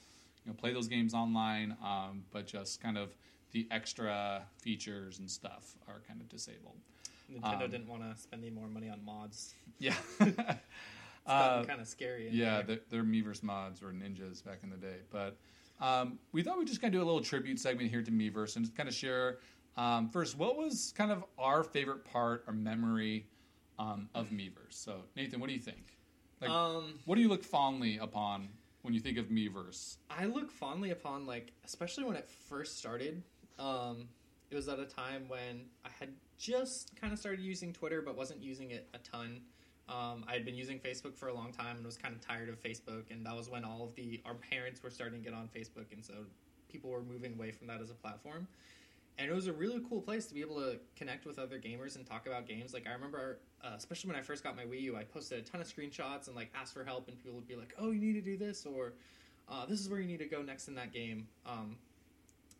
[0.43, 3.15] you know, play those games online, um, but just kind of
[3.51, 6.81] the extra features and stuff are kind of disabled.
[7.31, 9.55] Nintendo Um, didn't want to spend any more money on mods.
[9.77, 9.95] Yeah.
[11.25, 12.29] It's Uh, kind of scary.
[12.31, 14.95] yeah, their, their Miiverse mods were ninjas back in the day.
[15.11, 15.37] But
[15.79, 18.55] um, we thought we'd just kind of do a little tribute segment here to Miiverse
[18.55, 19.37] and just kind of share
[19.77, 23.27] um, first what was kind of our favorite part or memory
[23.77, 24.71] um, of Miiverse.
[24.71, 25.97] So, Nathan, what do you think?
[26.41, 28.49] Like, um, what do you look fondly upon
[28.81, 29.97] when you think of Miiverse?
[30.09, 33.21] I look fondly upon like, especially when it first started.
[33.59, 34.07] Um,
[34.51, 38.17] it was at a time when I had just kind of started using Twitter, but
[38.17, 39.41] wasn't using it a ton.
[39.87, 42.49] Um, I had been using Facebook for a long time and was kind of tired
[42.49, 45.37] of Facebook, and that was when all of the our parents were starting to get
[45.37, 46.13] on Facebook, and so
[46.71, 48.47] people were moving away from that as a platform.
[49.17, 51.97] And it was a really cool place to be able to connect with other gamers
[51.97, 52.73] and talk about games.
[52.73, 55.41] Like I remember, uh, especially when I first got my Wii U, I posted a
[55.41, 57.99] ton of screenshots and like asked for help, and people would be like, "Oh, you
[57.99, 58.93] need to do this," or
[59.49, 61.75] uh, "This is where you need to go next in that game." Um,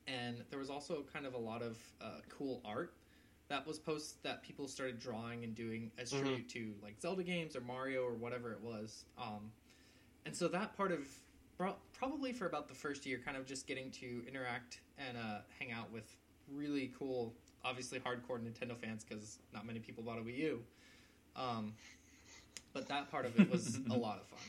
[0.10, 2.94] and there was also kind of a lot of uh, cool art
[3.50, 6.20] that was post that people started drawing and doing as Mhm.
[6.20, 9.06] tribute to like Zelda games or Mario or whatever it was.
[9.18, 9.52] Um,
[10.26, 11.08] and so that part of
[11.94, 15.72] probably for about the first year, kind of just getting to interact and uh, hang
[15.72, 16.16] out with
[16.54, 17.34] really cool,
[17.66, 20.64] obviously hardcore Nintendo fans because not many people bought a Wii U.
[21.36, 21.74] Um,
[22.72, 24.40] but that part of it was a lot of fun.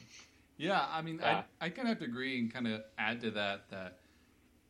[0.57, 1.42] Yeah, I mean, Yeah.
[1.61, 4.00] I, I kind of have to agree and kind of add to that that,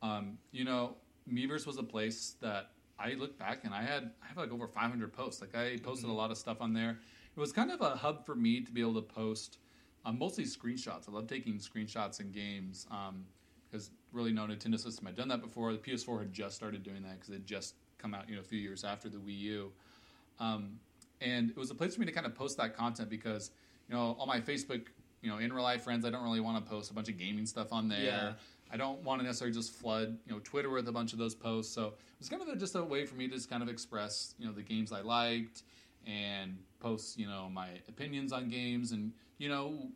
[0.01, 0.95] um, you know,
[1.31, 4.67] Miiverse was a place that I look back and I had I have like over
[4.67, 5.41] 500 posts.
[5.41, 6.99] Like I posted a lot of stuff on there.
[7.35, 9.57] It was kind of a hub for me to be able to post
[10.05, 11.07] um, mostly screenshots.
[11.07, 13.25] I love taking screenshots in games um,
[13.69, 15.71] because really no Nintendo system had done that before.
[15.71, 18.43] The PS4 had just started doing that because it just come out you know a
[18.43, 19.71] few years after the Wii U.
[20.39, 20.79] Um,
[21.21, 23.51] and it was a place for me to kind of post that content because
[23.87, 24.87] you know all my Facebook
[25.21, 27.17] you know in real life friends I don't really want to post a bunch of
[27.17, 28.03] gaming stuff on there.
[28.03, 28.33] Yeah.
[28.71, 31.35] I don't want to necessarily just flood you know Twitter with a bunch of those
[31.35, 31.73] posts.
[31.73, 33.69] So it was kind of a, just a way for me to just kind of
[33.69, 35.63] express you know the games I liked
[36.07, 39.89] and post you know my opinions on games and you know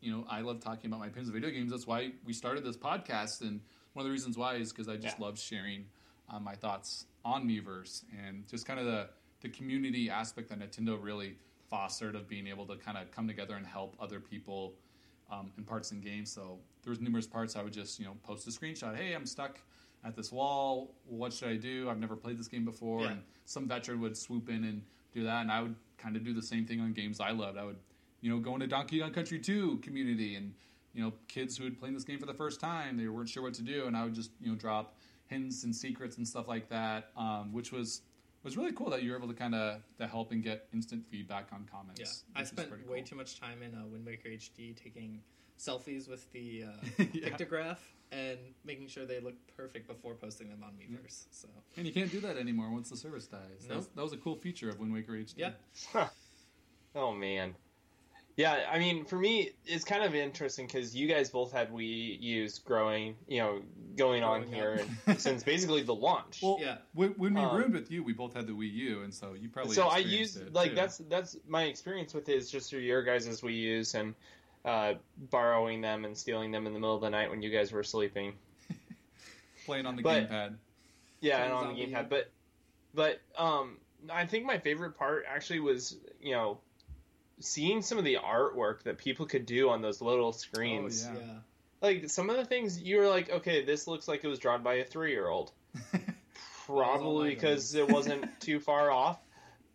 [0.00, 1.70] you know I love talking about my opinions of video games.
[1.70, 3.60] That's why we started this podcast and
[3.92, 5.24] one of the reasons why is because I just Yeah.
[5.26, 5.86] love sharing
[6.28, 9.08] um, my thoughts on Miiverse and just kind of the
[9.42, 11.36] the community aspect that Nintendo really
[11.68, 14.74] fostered of being able to kind of come together and help other people
[15.30, 16.30] um, in parts in games.
[16.30, 18.96] So there was numerous parts I would just you know post a screenshot.
[18.96, 19.58] Hey, I'm stuck
[20.04, 20.94] at this wall.
[21.06, 21.88] What should I do?
[21.90, 23.02] I've never played this game before.
[23.02, 23.12] Yeah.
[23.12, 26.32] And some veteran would swoop in and do that, and I would kind of do
[26.32, 27.58] the same thing on games I loved.
[27.58, 27.78] I would
[28.20, 30.52] you know go into Donkey Kong Country 2 community and
[30.92, 33.42] you know kids who had played this game for the first time they weren't sure
[33.42, 36.48] what to do, and I would just you know drop hints and secrets and stuff
[36.48, 38.02] like that, um, which was
[38.42, 41.04] was really cool that you were able to kind of to help and get instant
[41.06, 42.24] feedback on comments.
[42.34, 43.06] Yeah, I spent pretty way cool.
[43.06, 45.20] too much time in uh, Wind Waker HD taking
[45.58, 47.28] selfies with the uh, Yeah.
[47.28, 47.76] pictograph
[48.12, 51.26] and making sure they look perfect before posting them on Miiverse.
[51.30, 53.66] So And you can't do that anymore once the service dies.
[53.68, 55.34] That, was, that was a cool feature of Wind Waker HD.
[55.36, 55.52] yeah,
[56.94, 57.54] Oh man.
[58.40, 62.18] Yeah, I mean, for me, it's kind of interesting because you guys both had Wii
[62.22, 63.60] U's growing, you know,
[63.96, 65.18] going on Growing here up.
[65.18, 66.40] since basically the launch.
[66.42, 66.78] Well, Yeah.
[66.94, 69.34] when, when we Um, roomed with you, we both had the Wii U, and so
[69.34, 70.76] you probably so I experienced use it, like too.
[70.76, 74.14] that's that's my experience with it is just through your guys' Wii U's and
[74.64, 74.94] uh,
[75.30, 77.82] borrowing them and stealing them in the middle of the night when you guys were
[77.82, 78.32] sleeping.
[79.66, 80.54] playing on the but- gamepad.
[81.20, 82.08] Yeah, Playing and on the Zombie, gamepad.
[82.08, 82.30] But
[82.94, 83.76] but um,
[84.10, 86.58] I think my favorite part actually was you know
[87.40, 91.06] seeing some of the artwork that people could do on those little screens.
[91.08, 91.32] Oh, yeah, Yeah.
[91.82, 94.62] Like some of the things you were like, okay, this looks like it was drawn
[94.62, 95.50] by a three-year-old.
[96.66, 99.18] Probably because it wasn't too far off.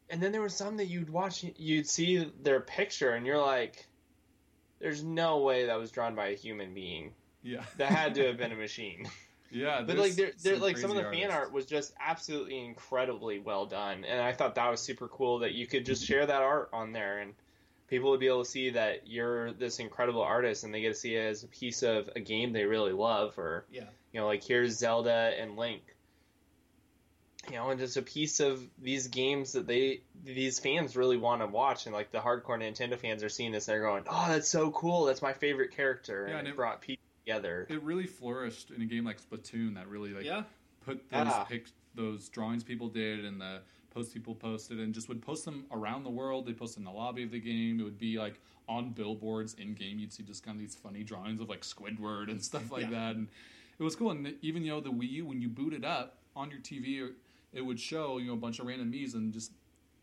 [0.10, 3.88] And then there was some that you'd watch, you'd see their picture, and you're like,
[4.80, 7.14] "There's no way that was drawn by a human being.
[7.42, 9.10] yeah, That had to have been a machine."
[9.50, 9.80] yeah.
[9.80, 11.92] but there's like, there, there, some like some of the crazy fan art was just
[12.00, 16.06] absolutely incredibly well done, and I thought that was super cool that you could just
[16.06, 17.34] share that art on there, and
[17.88, 21.00] people would be able to see that you're this incredible artist, and they get to
[21.00, 23.84] see it as a piece of a game they really love, or yeah.
[24.12, 25.82] you know, like here's Zelda and Link.
[27.48, 31.42] You know, and just a piece of these games that they these fans really want
[31.44, 34.26] to watch, and like the hardcore Nintendo fans are seeing this, and they're going, "Oh,
[34.30, 35.06] that's so cool!
[35.06, 37.68] That's my favorite character," Yeah, and and it it- brought people together.
[37.70, 40.44] It really flourished in a game like Splatoon that really like yeah.
[40.86, 41.44] put those Ah.
[41.44, 43.62] pic- those drawings people did and the
[43.96, 46.46] posts people posted and just would post them around the world.
[46.46, 47.80] They post in the lobby of the game.
[47.80, 49.98] It would be like on billboards in game.
[49.98, 52.90] You'd see just kind of these funny drawings of like Squidward and stuff like Yeah.
[52.92, 53.16] that.
[53.16, 53.28] And
[53.80, 54.12] it was cool.
[54.12, 57.10] And even you know the Wii U when you boot it up on your TV,
[57.54, 59.54] it would show you know a bunch of random Miis and just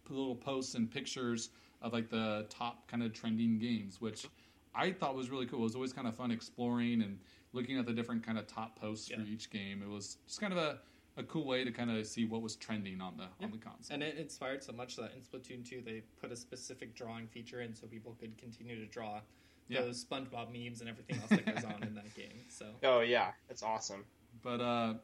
[0.04, 1.50] put little posts and pictures
[1.82, 4.26] of like the top kind of trending games, which
[4.74, 5.60] I thought was really cool.
[5.60, 7.18] It was always kind of fun exploring and
[7.52, 9.82] looking at the different kind of top posts for each game.
[9.82, 10.78] It was just kind of a,
[11.16, 13.94] a cool way to kind of see what was trending on the on the console.
[13.94, 17.60] And it inspired so much that in Splatoon 2 they put a specific drawing feature
[17.60, 19.20] in so people could continue to draw
[19.68, 19.82] Yeah.
[19.82, 22.44] those SpongeBob memes and everything else that goes on in that game.
[22.48, 24.04] So Oh yeah, it's awesome.
[24.42, 24.94] But uh,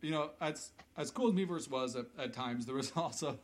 [0.00, 3.38] you know, as as cool as Miiverse was at, at times, there was also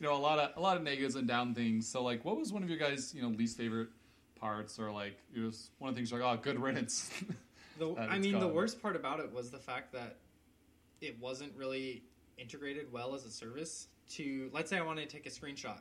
[0.00, 1.86] you know a lot of a lot of negatives and down things.
[1.86, 3.88] So like, what was one of your guys you know least favorite
[4.36, 7.10] parts, or like it was one of the things you're like, oh, good riddance.
[7.78, 10.16] the, I it's mean, the worst part about it was the fact that
[11.02, 12.04] it wasn't really
[12.38, 13.88] integrated well as a service.
[14.10, 15.78] To let's say I wanted to take a screenshot,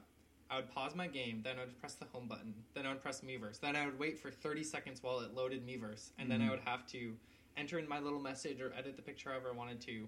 [0.49, 3.01] I would pause my game, then I would press the home button, then I would
[3.01, 6.41] press Miiverse, then I would wait for 30 seconds while it loaded Miiverse, and then
[6.41, 6.49] I Mhm.
[6.51, 7.17] would have to
[7.57, 10.07] enter in my little message or edit the picture however I wanted to,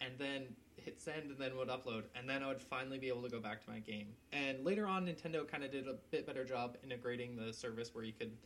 [0.00, 3.22] and then hit send, and then would upload, and then I would finally be able
[3.22, 4.16] to go back to my game.
[4.32, 8.02] And later on, Nintendo kind of did a bit better job integrating the service where
[8.04, 8.36] you could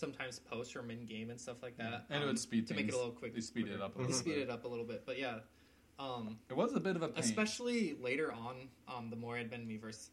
[0.00, 2.74] sometimes post from in game and stuff like that, And it um, would speed to
[2.74, 3.34] make it things- a little quick.
[3.34, 4.42] they speed it up a little speed bit.
[4.44, 5.40] it up a little bit, but yeah.
[5.98, 7.22] Um, it was a bit of a pain.
[7.22, 10.08] especially later on, um, the more I'd been Miiverse,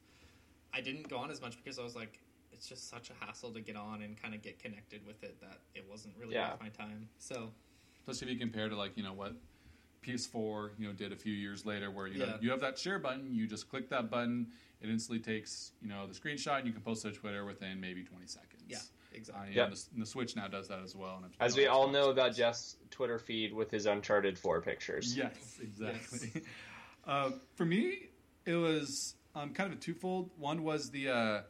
[0.74, 2.20] I didn't go on as much because I was like,
[2.52, 5.40] it's just such a hassle to get on and kind of get connected with it
[5.40, 6.52] that it wasn't really Yeah.
[6.52, 7.08] worth my time.
[7.20, 7.52] So
[8.06, 9.34] especially if you compare to like you know what
[10.06, 13.00] PS4 you know did a few years later, where you know you have that share
[13.00, 14.48] button, you just click that button,
[14.82, 17.80] it instantly takes you know the screenshot, and you can post it to Twitter within
[17.80, 18.57] maybe 20 seconds.
[19.28, 19.56] Yeah, Uh, exactly.
[19.56, 19.68] Yep.
[19.68, 21.16] and the, the Switch now does that as well.
[21.18, 22.36] And I'm- As we all Xbox know about.
[22.36, 25.16] Jeff's Twitter feed with his Uncharted 4 pictures.
[25.16, 26.42] Yes, exactly.
[27.08, 28.10] uh, for me,
[28.46, 30.30] it was um, kind of a twofold.
[30.38, 31.42] One was the uh,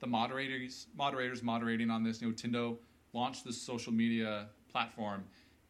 [0.00, 2.20] the moderators moderators moderating on this.
[2.20, 2.76] You know, Nintendo
[3.12, 5.24] launched this social media platform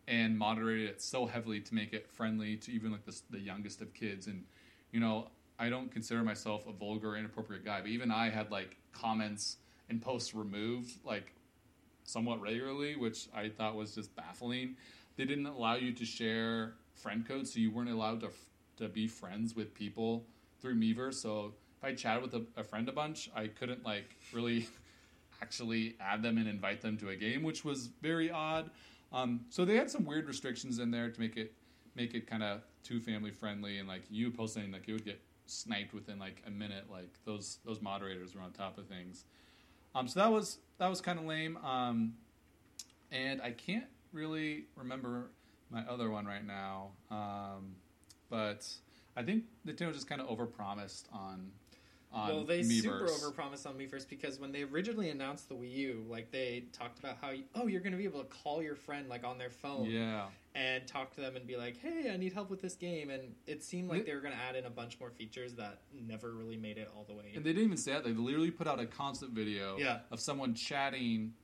[0.08, 3.80] and moderated it so heavily to make it friendly to even like the, the youngest
[3.80, 4.26] of kids.
[4.26, 4.44] And
[4.92, 8.76] you know, I don't consider myself a vulgar, inappropriate guy, but even I had like
[8.92, 9.58] comments
[9.88, 11.32] and posts removed like
[12.10, 14.76] somewhat regularly, which I thought was just baffling.
[15.16, 18.30] They didn't allow you to share friend codes, so you weren't allowed to
[18.76, 20.24] to be friends with people
[20.60, 21.14] through Miiverse.
[21.14, 24.68] So if I chatted with a, a friend a bunch, I couldn't like really
[25.42, 28.70] actually add them and invite them to a game, which was very odd.
[29.12, 31.52] Um, so they had some weird restrictions in there to make it
[31.96, 35.20] make it kind of too family friendly, and like you posting like it would get
[35.46, 36.84] sniped within like a minute.
[36.90, 39.24] Like those those moderators were on top of things.
[39.94, 41.56] Um, so that was that was kind of lame.
[41.58, 42.14] Um,
[43.10, 45.30] and I can't really remember
[45.70, 46.90] my other one right now.
[47.10, 47.76] Um,
[48.28, 48.66] but
[49.16, 51.50] I think Nintendo just kind of overpromised on
[52.12, 52.82] on well, they Miiverse.
[52.82, 56.98] super overpromised on Miiverse because when they originally announced the Wii U, like they talked
[56.98, 59.38] about how you, oh you're going to be able to call your friend like on
[59.38, 62.60] their phone Yeah, and talk to them and be like, hey, I need help with
[62.60, 65.10] this game, and it seemed like they were going to add in a bunch more
[65.10, 67.32] features that never really made it all the way.
[67.36, 68.02] and they didn't even say that.
[68.04, 70.00] They literally put out a constant video Yeah.
[70.10, 71.34] of someone chatting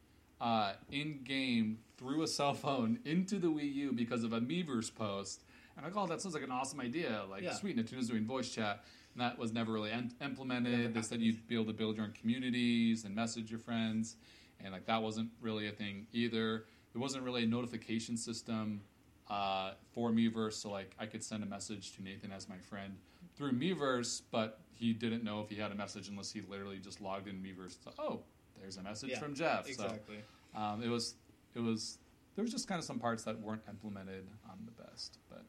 [0.40, 4.94] uh, in game through a cell phone into the Wii U because of a Miiverse
[4.94, 5.42] post.
[5.76, 7.24] And I like, oh, that sounds like an awesome idea.
[7.30, 7.54] Like, Yeah.
[7.54, 8.84] sweet, Nintendo's doing voice chat.
[9.14, 10.78] And that was never really en- implemented.
[10.78, 14.16] Never they said you'd be able to build your own communities and message your friends.
[14.60, 16.64] And, like, that wasn't really a thing either.
[16.92, 18.82] There wasn't really a notification system
[19.28, 20.54] uh, for Miiverse.
[20.54, 22.96] So, like, I could send a message to Nathan as my friend
[23.36, 27.00] through Miiverse, but he didn't know if he had a message unless he literally just
[27.00, 27.76] logged in Miiverse.
[27.84, 28.20] So, oh,
[28.60, 29.68] there's a message Yeah, from Jeff.
[29.68, 30.18] Exactly.
[30.54, 31.14] So um, it was,
[31.54, 31.98] it was,
[32.34, 35.18] there was just kind of some parts that weren't implemented on the best.
[35.28, 35.42] But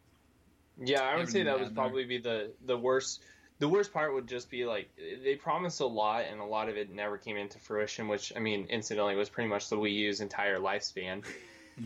[0.77, 1.75] Yeah, I would say that had would there.
[1.75, 3.21] probably be the the worst.
[3.59, 4.89] The worst part would just be like
[5.23, 8.07] they promised a lot, and a lot of it never came into fruition.
[8.07, 11.23] Which I mean, incidentally, was pretty much the Wii U's entire lifespan.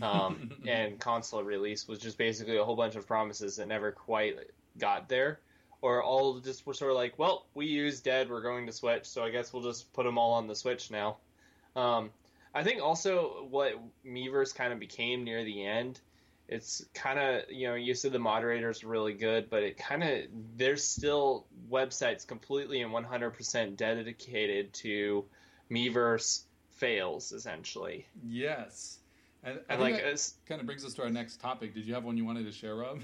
[0.00, 4.36] Um, and console release was just basically a whole bunch of promises that never quite
[4.78, 5.40] got there,
[5.80, 8.30] or all just were sort of like, well, Wii U's dead.
[8.30, 10.90] We're going to Switch, so I guess we'll just put them all on the Switch
[10.90, 11.18] now.
[11.76, 12.10] Um,
[12.54, 13.74] I think also what
[14.06, 16.00] Miiverse kind of became near the end
[16.52, 20.18] it's kind of you know you said the moderator's really good but it kind of
[20.56, 25.24] there's still websites completely and 100% dedicated to
[25.70, 28.98] Miiverse fails essentially yes,
[29.42, 30.02] and, and like
[30.46, 31.74] kind of brings us to our next topic.
[31.74, 33.00] Did you have one you wanted to share, Rob?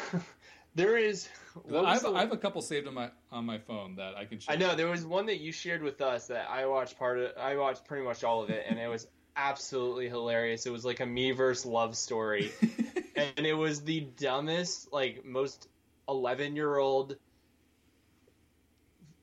[0.74, 1.28] there is
[1.72, 4.24] I have, the- I have a couple saved on my on my phone that I
[4.24, 4.54] can share.
[4.54, 7.32] I know there was one that you shared with us that I watched part of
[7.38, 9.06] I watched pretty much all of it and it was
[9.38, 12.50] absolutely hilarious it was like a Miiverse love story
[13.16, 15.68] and it was the dumbest, like most
[16.08, 17.16] eleven year old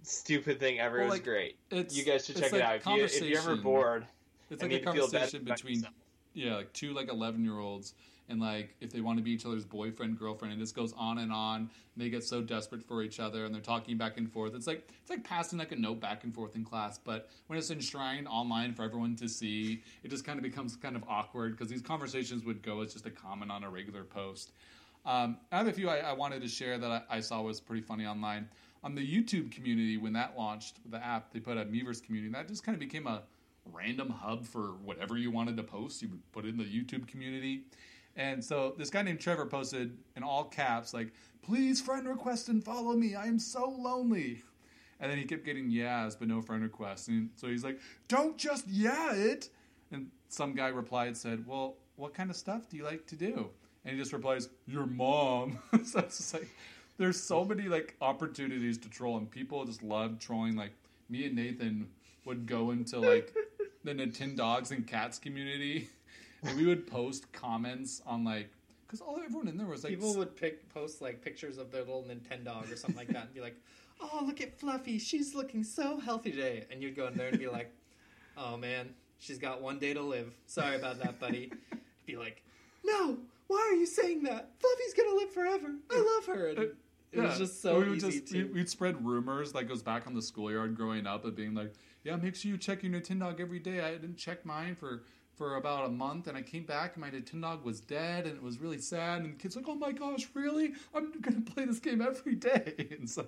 [0.02, 0.98] stupid thing ever.
[0.98, 1.58] Well, it was like, great.
[1.72, 2.76] You guys should check like it out.
[2.76, 4.06] If, you, if you're ever bored,
[4.50, 5.94] It's like a need feel better conversation between yourself.
[6.34, 7.93] Yeah, like two like eleven year olds,
[8.29, 11.19] and like if they want to be each other's boyfriend girlfriend, and this goes on
[11.19, 11.69] and on.
[11.95, 14.55] And they get so desperate for each other, and they're talking back and forth.
[14.55, 17.59] It's like it's like passing like a note back and forth in class, but when
[17.59, 21.51] it's enshrined online for everyone to see, it just kind of becomes kind of awkward
[21.51, 24.51] because these conversations would go as just a comment on a regular post.
[25.05, 27.59] Um, I have a few I, I wanted to share that I, I saw was
[27.59, 28.47] pretty funny online.
[28.84, 32.31] On the YouTube community, when that launched, the app, they put a Miiverse community.
[32.34, 33.23] That just kind of became a
[33.72, 36.01] random hub for whatever you wanted to post.
[36.01, 37.64] You would put it in the YouTube community.
[38.16, 41.11] And so this guy named Trevor posted in all caps, like,
[41.41, 43.16] please friend request and follow me.
[43.16, 44.43] I am so lonely.
[44.99, 47.07] And then he kept getting yeahs, but no friend requests.
[47.07, 49.49] And so he's like, don't just yeah it.
[49.91, 53.49] And some guy replied, said, well, what kind of stuff do you like to do?
[53.84, 55.59] And he just replies, your mom.
[55.84, 56.47] so it's just like,
[56.97, 60.55] there's so many like opportunities to troll, and people just love trolling.
[60.55, 60.74] Like
[61.09, 61.88] me and Nathan
[62.26, 63.34] would go into like
[63.84, 65.89] the Nintendogs and Cats community,
[66.43, 68.49] and we would post comments on like
[68.88, 71.81] because all everyone in there was like People would pick post like pictures of their
[71.81, 73.55] little Nintendo dog or something like that and be like,
[73.99, 74.99] "Oh, look at Fluffy.
[74.99, 77.71] She's looking so healthy today." And you'd go in there and be like,
[78.38, 80.34] "Oh man, she's got one day to live.
[80.45, 81.51] Sorry about that, buddy."
[82.05, 82.43] be like,
[82.84, 83.17] "No,
[83.47, 84.51] why are you saying that?
[84.59, 85.73] Fluffy's gonna live forever.
[85.91, 86.61] I love her." And uh,
[87.13, 88.43] it was just so we would easy just, to.
[88.45, 91.73] we- We'd spread rumors that goes back on the schoolyard growing up of being like,
[92.04, 93.82] yeah, make sure you check your Nintendo every day.
[93.82, 95.04] I didn't check mine for
[95.36, 98.43] for about a month, and I came back and my Nintendo was dead, and it
[98.43, 99.22] was really sad.
[99.24, 100.74] And the kids like, oh my gosh, really?
[100.93, 102.88] I'm gonna play this game every day.
[102.99, 103.26] And so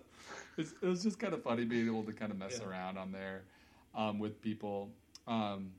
[0.58, 2.68] it's, it was just kind of funny being able to kind of mess Yeah.
[2.70, 3.44] around on there
[3.96, 4.92] um, with people.
[5.28, 5.72] Um,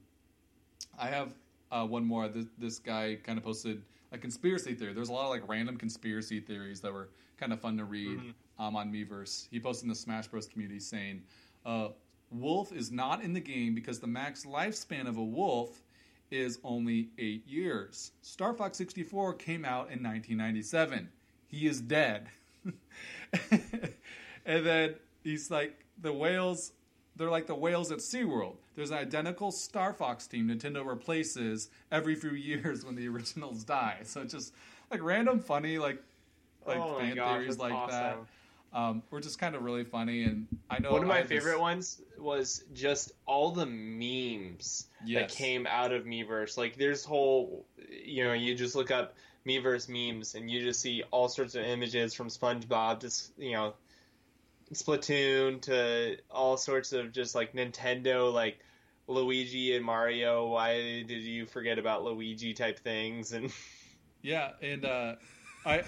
[0.98, 1.34] I have
[1.70, 2.26] uh, one more.
[2.28, 3.82] This, this guy kind of posted
[4.12, 4.92] a conspiracy theory.
[4.94, 8.18] There's a lot of like random conspiracy theories that were kind of fun to read
[8.58, 9.46] um, on Miiverse.
[9.50, 10.46] He posted in the Smash Bros.
[10.48, 11.22] community saying,
[11.64, 11.88] uh,
[12.30, 15.82] "Wolf is not in the game because the max lifespan of a wolf
[16.30, 18.12] is only eight years.
[18.22, 21.08] Star Fox 64 came out in 1997.
[21.46, 22.28] He is dead."
[24.44, 26.72] and then he's like, "The whales."
[27.18, 28.56] They're like the whales at SeaWorld.
[28.74, 34.00] There's an identical Star Fox team Nintendo replaces every few years when the originals die.
[34.02, 34.52] So it's just
[34.90, 36.02] like random funny like
[36.66, 37.90] like Oh fan gosh, theories like awesome.
[37.90, 38.18] that.
[38.76, 41.60] Um, were just kind of really funny and I know One of my favorite this-
[41.60, 46.58] ones was just all the memes that came out of Miiverse.
[46.58, 49.14] Like there's whole, you know, you just look up
[49.46, 53.72] Miiverse memes and you just see all sorts of images from SpongeBob to you know
[54.74, 58.58] Splatoon to all sorts of just like Nintendo like
[59.06, 60.48] Luigi and Mario.
[60.48, 63.50] Why did you forget about Luigi type things and
[64.22, 65.14] Yeah, and uh,
[65.66, 65.82] I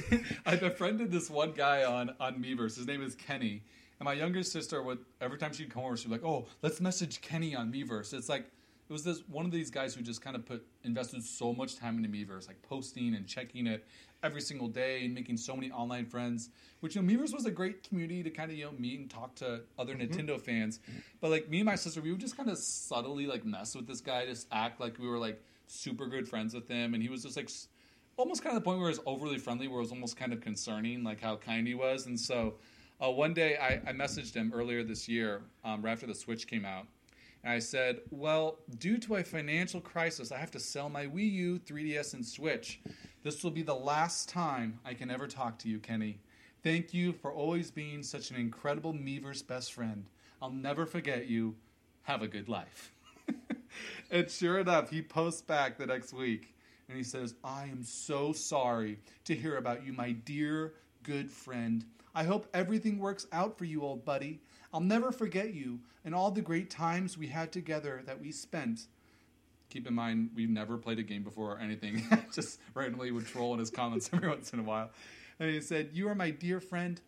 [0.46, 2.76] I befriended this one guy on on Miiverse.
[2.76, 3.62] His name is Kenny,
[3.98, 6.80] and my younger sister would every time she'd come over, she'd be like, "Oh, let's
[6.80, 8.50] message Kenny on Miiverse." It's like
[8.88, 11.76] it was this one of these guys who just kind of put invested so much
[11.76, 13.84] time into Miiverse, like posting and checking it
[14.22, 16.50] every single day and making so many online friends.
[16.78, 19.10] Which you know, Miiverse was a great community to kind of you know meet and
[19.10, 20.12] talk to other mm-hmm.
[20.12, 20.78] Nintendo fans.
[21.20, 23.88] But like me and my sister, we would just kind of subtly like mess with
[23.88, 27.08] this guy, just act like we were like super good friends with him, and he
[27.08, 27.50] was just like
[28.16, 30.32] almost kind of the point where he was overly friendly, where it was almost kind
[30.32, 32.06] of concerning, like how kind he was.
[32.06, 32.54] And so
[33.02, 36.46] uh, one day I, I messaged him earlier this year, um, right after the Switch
[36.46, 36.86] came out.
[37.42, 41.30] And I said, Well, due to a financial crisis, I have to sell my Wii
[41.32, 42.80] U, 3DS, and Switch.
[43.22, 46.20] This will be the last time I can ever talk to you, Kenny.
[46.62, 50.06] Thank you for always being such an incredible Miiverse best friend.
[50.40, 51.56] I'll never forget you.
[52.02, 52.92] Have a good life.
[54.10, 56.53] and sure enough, he posts back the next week
[56.88, 61.84] and he says, I am so sorry to hear about you, my dear, good friend.
[62.14, 64.40] I hope everything works out for you, old buddy.
[64.72, 68.86] I'll never forget you and all the great times we had together that we spent.
[69.70, 72.02] Keep in mind, we've never played a game before or anything.
[72.32, 74.90] Just randomly would troll in his comments every once in a while.
[75.40, 77.00] And he said, You are my dear friend.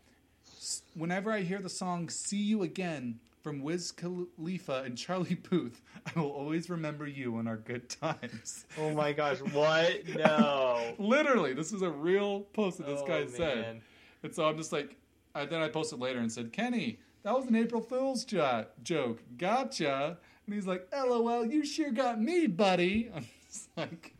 [0.95, 6.19] Whenever I hear the song See You Again from Wiz Khalifa and Charlie Puth, I
[6.19, 8.67] will always remember you and our good times.
[8.77, 10.01] Oh my gosh, what?
[10.17, 10.95] No.
[10.99, 13.83] Literally, this is a real post that this Oh, guy said.
[14.25, 14.97] And so I'm just like,
[15.37, 19.23] I, then I posted later and said, Kenny, that was an April Fool's jo- joke.
[19.39, 20.19] Gotcha.
[20.45, 23.13] And he's like, LOL, you sure got me, buddy.
[23.15, 24.17] I'm just like,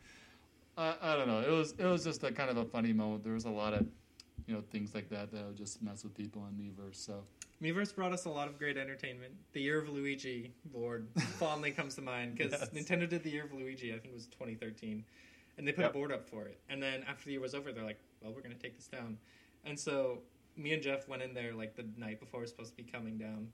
[0.77, 1.41] I, I don't know.
[1.41, 3.25] It was it was just a kind of a funny moment.
[3.25, 3.85] There was a lot of,
[4.45, 6.95] you know, things like that that would just mess with people on Miiverse.
[6.95, 7.25] So
[7.61, 9.33] Miiverse brought us a lot of great entertainment.
[9.53, 11.07] The Year of Luigi board
[11.39, 12.69] fondly comes to mind because Yes.
[12.69, 13.89] Nintendo did the Year of Luigi.
[13.93, 15.03] I think it was 2013,
[15.57, 15.89] and they put Yep.
[15.91, 16.59] a board up for it.
[16.69, 18.87] And then after the year was over, they're like, "Well, we're going to take this
[18.87, 19.17] down."
[19.65, 20.19] And so
[20.55, 22.89] me and Jeff went in there like the night before it was supposed to be
[22.89, 23.47] coming down,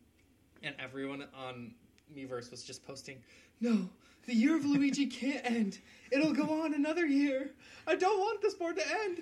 [0.64, 1.74] and everyone on
[2.14, 3.18] Miiverse was just posting,
[3.62, 3.88] "No,
[4.26, 5.80] the Year of Luigi can't end.
[6.12, 7.52] It'll go on another year.
[7.88, 9.20] I don't want this board to end.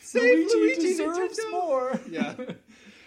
[0.00, 2.00] Save Luigi, Luigi, deserves Nintendo." more.
[2.10, 2.34] Yeah.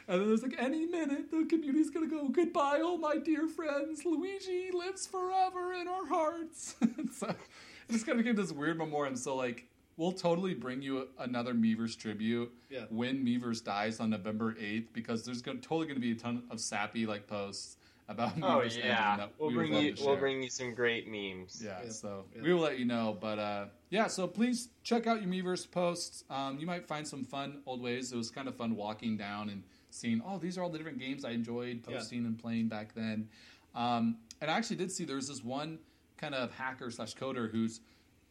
[0.08, 4.06] and then there's like any minute the community's gonna go goodbye, all my dear friends.
[4.06, 6.76] Luigi lives forever in our hearts.
[7.14, 9.16] so it just kind of became this weird memoriam.
[9.16, 12.86] So like we'll totally bring you another Miiverse tribute Yeah.
[12.90, 16.60] when Miiverse dies on November eighth because there's gonna, totally gonna be a ton of
[16.60, 17.78] sappy like posts
[18.10, 19.94] about Oh Miiverse ending yeah, that we'll we would bring love you.
[19.96, 21.62] to We'll bring you some great memes.
[21.66, 21.90] Yeah, Yeah.
[21.90, 22.44] so Yeah.
[22.44, 23.18] we will let you know.
[23.20, 26.24] But uh, yeah, so please check out your Miiverse posts.
[26.30, 28.14] Um, you might find some fun old ways.
[28.14, 29.64] It was kind of fun walking down and
[29.98, 31.96] seeing, oh, these are all the different games I enjoyed Yeah.
[31.98, 33.28] posting and playing back then.
[33.76, 35.80] Um, and I actually did see there's this one
[36.18, 37.82] kind of hacker slash coder who's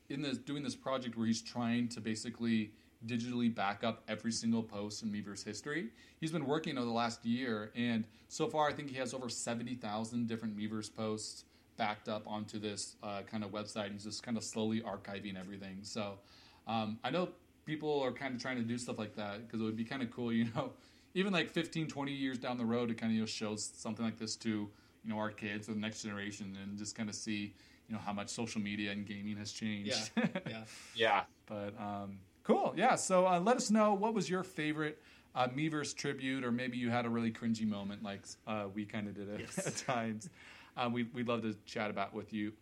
[0.09, 2.73] in this doing this project where he's trying to basically
[3.07, 5.89] digitally back up every single post in Miiverse history.
[6.21, 9.29] He's been working over the last year, and so far I think he has over
[9.29, 11.45] seventy thousand different Miiverse posts
[11.77, 13.93] backed up onto this uh, kind of website.
[13.93, 15.79] He's just kind of slowly archiving everything.
[15.83, 16.19] So
[16.67, 17.29] um, I know
[17.67, 20.03] people are kind of trying to do stuff like that because it would be kind
[20.03, 20.71] of cool, you know,
[21.17, 24.05] even like 15, 20 years down the road it kind of you know, show something
[24.05, 24.71] like this to you
[25.11, 27.55] know our kids or the next generation and just kind of see
[27.89, 30.11] you know how much social media and gaming has changed.
[30.17, 30.27] Yeah.
[30.49, 30.63] Yeah.
[30.95, 31.23] Yeah.
[31.47, 32.97] But um, cool, yeah.
[32.97, 35.01] So uh, let us know what was your favorite
[35.35, 39.07] uh, Miiverse tribute, or maybe you had a really cringy moment like uh, we kind
[39.09, 39.59] of did at, Yes.
[39.67, 40.29] at times.
[40.77, 42.53] Uh, we, we'd love to chat about with you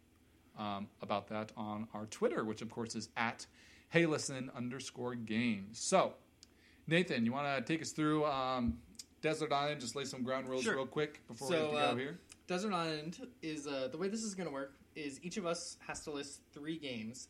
[0.59, 3.47] um, about that on our Twitter, which of course is at
[3.89, 5.79] Hey Listen underscore Games.
[5.81, 6.15] So
[6.87, 8.79] Nathan, you want to take us through um,
[9.23, 9.81] Desert Island?
[9.81, 10.77] Just lay some ground rules Sure.
[10.77, 12.19] real quick before So, we have to go uh, here.
[12.47, 15.77] Desert Island is uh, the way this is going to work is each of us
[15.87, 17.29] has to list three games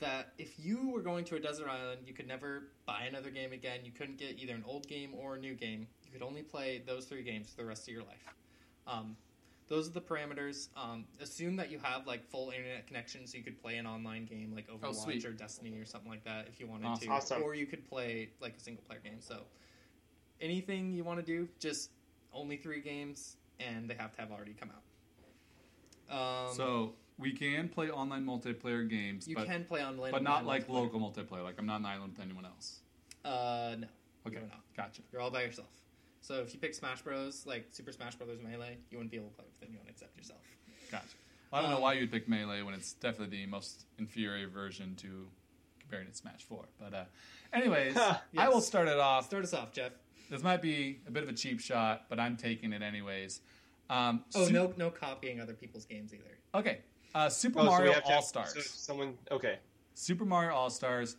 [0.00, 3.52] that if you were going to a desert island, you could never buy another game
[3.52, 3.80] again.
[3.84, 5.86] You couldn't get either an old game or a new game.
[6.04, 8.34] You could only play those three games for the rest of your life.
[8.86, 9.16] Um,
[9.68, 10.68] those are the parameters.
[10.76, 14.24] Um, assume that you have like full internet connection, so you could play an online
[14.24, 14.76] game like Oh.
[14.78, 17.08] Overwatch or Destiny or something like that if you wanted Awesome.
[17.08, 17.42] to, Awesome.
[17.42, 19.20] or you could play like a single player game.
[19.20, 19.42] So
[20.40, 21.90] anything you want to do, just
[22.32, 24.82] only three games, and they have to have already come out.
[26.48, 30.46] Um, so we can play online multiplayer games, you but, can play online, but not
[30.46, 31.42] like local multiplayer.
[31.44, 32.80] Like I'm not on an island with anyone else.
[33.24, 33.86] Uh, no,
[34.26, 34.62] Okay, you're not.
[34.76, 35.02] gotcha.
[35.12, 35.68] You're all by yourself.
[36.20, 38.38] So if you pick Smash Bros, like Super Smash Bros.
[38.42, 40.40] Melee, you wouldn't be able to play with anyone except yourself.
[40.90, 41.04] Gotcha.
[41.50, 44.48] Well, I don't know Um, why you'd pick Melee when it's definitely the most inferior
[44.48, 45.28] version to
[45.80, 46.64] comparing it to Smash 4.
[46.78, 47.04] But, uh,
[47.52, 47.96] anyways,
[48.36, 49.26] I will start it off.
[49.26, 49.92] Start us off, Jeff.
[50.30, 53.40] This might be a bit of a cheap shot, but I'm taking it anyways.
[53.88, 56.36] Um, Oh, Su- no, no copying other people's games either.
[56.54, 56.80] Okay.
[57.14, 58.52] Uh, Super Oh, Mario have to have- All Stars.
[58.52, 59.16] so someone.
[59.30, 59.58] Okay.
[59.94, 61.16] Super Mario All Stars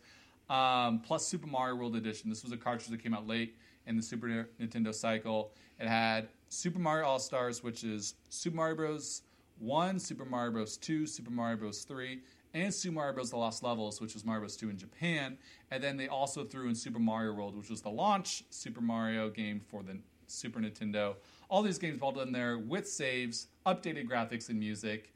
[0.48, 2.30] um, plus Super Mario World Edition.
[2.30, 5.52] This was a cartridge that came out late in the Super Nintendo cycle.
[5.78, 9.22] It had Super Mario All Stars, which is Super Mario Bros.
[9.58, 10.76] 1, Super Mario Bros.
[10.76, 11.84] 2, Super Mario Bros.
[11.84, 12.20] 3,
[12.54, 13.30] and Super Mario Bros.
[13.30, 14.56] The Lost Levels, which was Mario Bros.
[14.56, 15.38] 2 in Japan.
[15.70, 19.30] And then they also threw in Super Mario World, which was the launch Super Mario
[19.30, 21.16] game for the Super Nintendo.
[21.48, 25.12] All these games balled in there with saves, updated graphics, and music.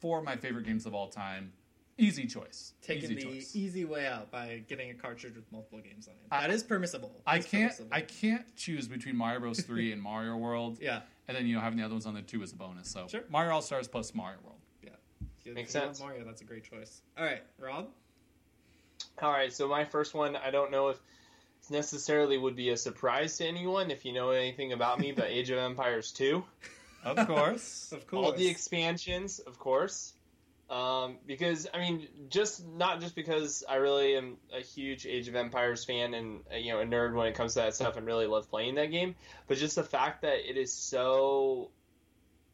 [0.00, 1.52] Four of my favorite games of all time.
[2.00, 2.72] Easy choice.
[2.82, 3.56] Taking Easy the choice.
[3.56, 6.20] easy way out by getting a cartridge with multiple games on it.
[6.30, 7.20] I- that is permissible.
[7.26, 7.62] I That's can't.
[7.72, 7.88] permissible.
[7.92, 9.60] I can't choose between Mario Bros.
[9.60, 10.78] 3 and Mario World.
[10.80, 11.02] Yeah.
[11.28, 12.88] And then you know having the other ones on there too is a bonus.
[12.88, 13.22] So Sure.
[13.30, 14.58] Mario All Stars plus Mario World.
[14.82, 14.90] Yeah.
[15.44, 16.00] If Makes sense.
[16.00, 17.02] Mario, that's a great choice.
[17.18, 17.88] All right, Rob.
[19.22, 20.98] All right, so my first one, I don't know if
[21.70, 25.50] necessarily would be a surprise to anyone if you know anything about me, but Age
[25.50, 26.42] of Empires 2.
[27.04, 27.92] Of course.
[27.92, 28.26] Of course.
[28.26, 30.14] All the expansions, of course.
[30.70, 35.34] Um, because I mean, just not just because I really am a huge Age of
[35.34, 38.06] Empires fan and uh, you know a nerd when it comes to that stuff and
[38.06, 39.16] really love playing that game,
[39.48, 41.70] but just the fact that it is so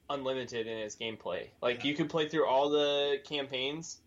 [0.09, 1.49] unlimited in its gameplay.
[1.61, 1.91] Like Yeah.
[1.91, 4.01] you can play through all the campaigns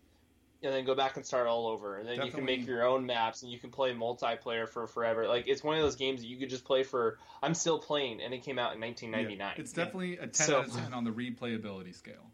[0.62, 3.06] and then go back and start all over, and then you can make your own
[3.06, 5.26] maps and you can play multiplayer for forever.
[5.28, 7.16] Like it's one of those games that you could just play for.
[7.42, 9.54] I'm still playing, and it came out in 1999.
[9.56, 12.30] It's definitely a 10 So- out of 10 on the replayability scale.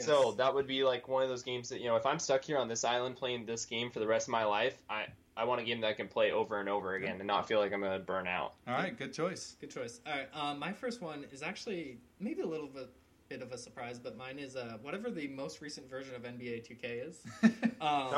[0.00, 0.06] Yes.
[0.06, 2.44] So that would be like one of those games that you know, if I'm stuck
[2.44, 5.44] here on this island playing this game for the rest of my life, I I
[5.44, 7.72] want a game that I can play over and over again and not feel like
[7.72, 8.54] I'm gonna burn out.
[8.66, 9.56] All right, good choice.
[9.60, 10.00] Good choice.
[10.06, 12.90] All right, um, my first one is actually maybe a little bit
[13.28, 16.66] bit of a surprise, but mine is uh, whatever the most recent version of NBA
[16.68, 17.20] 2K is.
[17.80, 18.10] Um,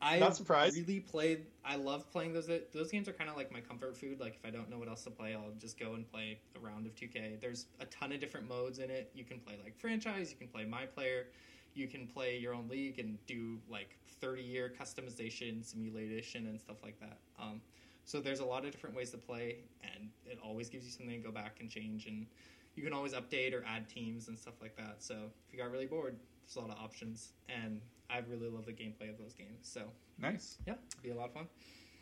[0.00, 0.76] I Not surprised.
[0.76, 1.46] really played.
[1.64, 2.50] I love playing those.
[2.72, 4.20] Those games are kind of like my comfort food.
[4.20, 6.58] Like if I don't know what else to play, I'll just go and play a
[6.58, 7.40] round of 2K.
[7.40, 9.10] There's a ton of different modes in it.
[9.14, 10.30] You can play like franchise.
[10.30, 11.26] You can play my player.
[11.74, 16.76] You can play your own league and do like 30 year customization, simulation, and stuff
[16.82, 17.18] like that.
[17.40, 17.60] Um,
[18.04, 21.10] so there's a lot of different ways to play, and it always gives you something
[21.14, 22.06] to go back and change.
[22.06, 22.26] And
[22.74, 24.96] you can always update or add teams and stuff like that.
[24.98, 25.14] So
[25.46, 27.80] if you got really bored, there's a lot of options, and
[28.12, 29.58] I really love the gameplay of those games.
[29.62, 29.82] So
[30.18, 30.58] Nice.
[30.66, 31.46] yeah, it'd be a lot of fun.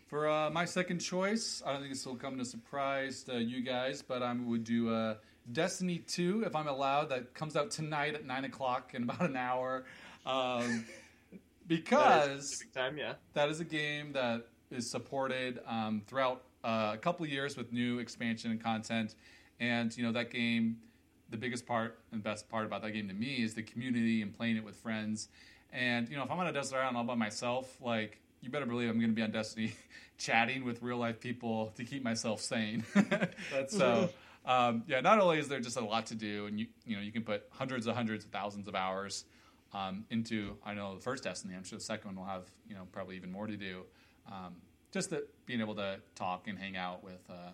[0.08, 3.40] For uh, my second choice, I don't think this will come as a surprise to
[3.40, 5.14] you guys, but I would do uh,
[5.52, 7.10] Destiny 2 if I'm allowed.
[7.10, 9.84] That comes out tonight at 9 o'clock in about an hour.
[10.26, 10.84] Um,
[11.68, 13.14] because specific time, yeah.
[13.34, 17.72] that is a game that is supported um, throughout uh, a couple of years with
[17.72, 19.14] new expansion and content.
[19.60, 20.78] And, you know, that game,
[21.30, 24.36] the biggest part and best part about that game to me is the community and
[24.36, 25.28] playing it with friends.
[25.72, 28.66] And, you know, if I'm on a desert island all by myself, like, you better
[28.66, 29.72] believe I'm going to be on Destiny
[30.18, 32.84] chatting with real life people to keep myself sane.
[32.94, 34.10] That's- so,
[34.46, 37.02] um, yeah, not only is there just a lot to do, and you, you know,
[37.02, 39.24] you can put hundreds of hundreds of thousands of hours
[39.72, 41.54] um, into I know the first Destiny.
[41.54, 43.82] I'm sure the second one will have you know probably even more to do.
[44.30, 44.56] Um,
[44.92, 47.52] just that being able to talk and hang out with uh,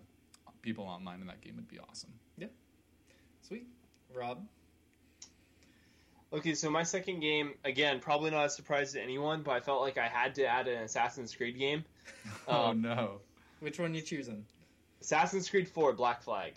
[0.62, 2.12] people online in that game would be awesome.
[2.38, 2.48] Yeah,
[3.42, 3.66] sweet,
[4.14, 4.46] Rob.
[6.32, 9.80] Okay, so my second game, again, probably not a surprise to anyone, but I felt
[9.80, 11.84] like I had to add an Assassin's Creed game.
[12.48, 13.20] Oh Um, no!
[13.60, 14.44] Which one you choosing?
[15.00, 16.54] Assassin's Creed 4 Black Flag.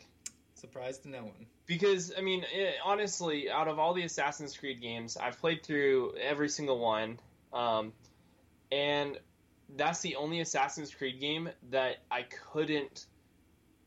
[0.56, 1.46] Surprise to no one.
[1.66, 6.16] Because, I mean, it, honestly, out of all the Assassin's Creed games, I've played through
[6.22, 7.20] every single one.
[7.54, 7.94] Um,
[8.72, 9.18] and
[9.76, 13.06] that's the only Assassin's Creed game that I couldn't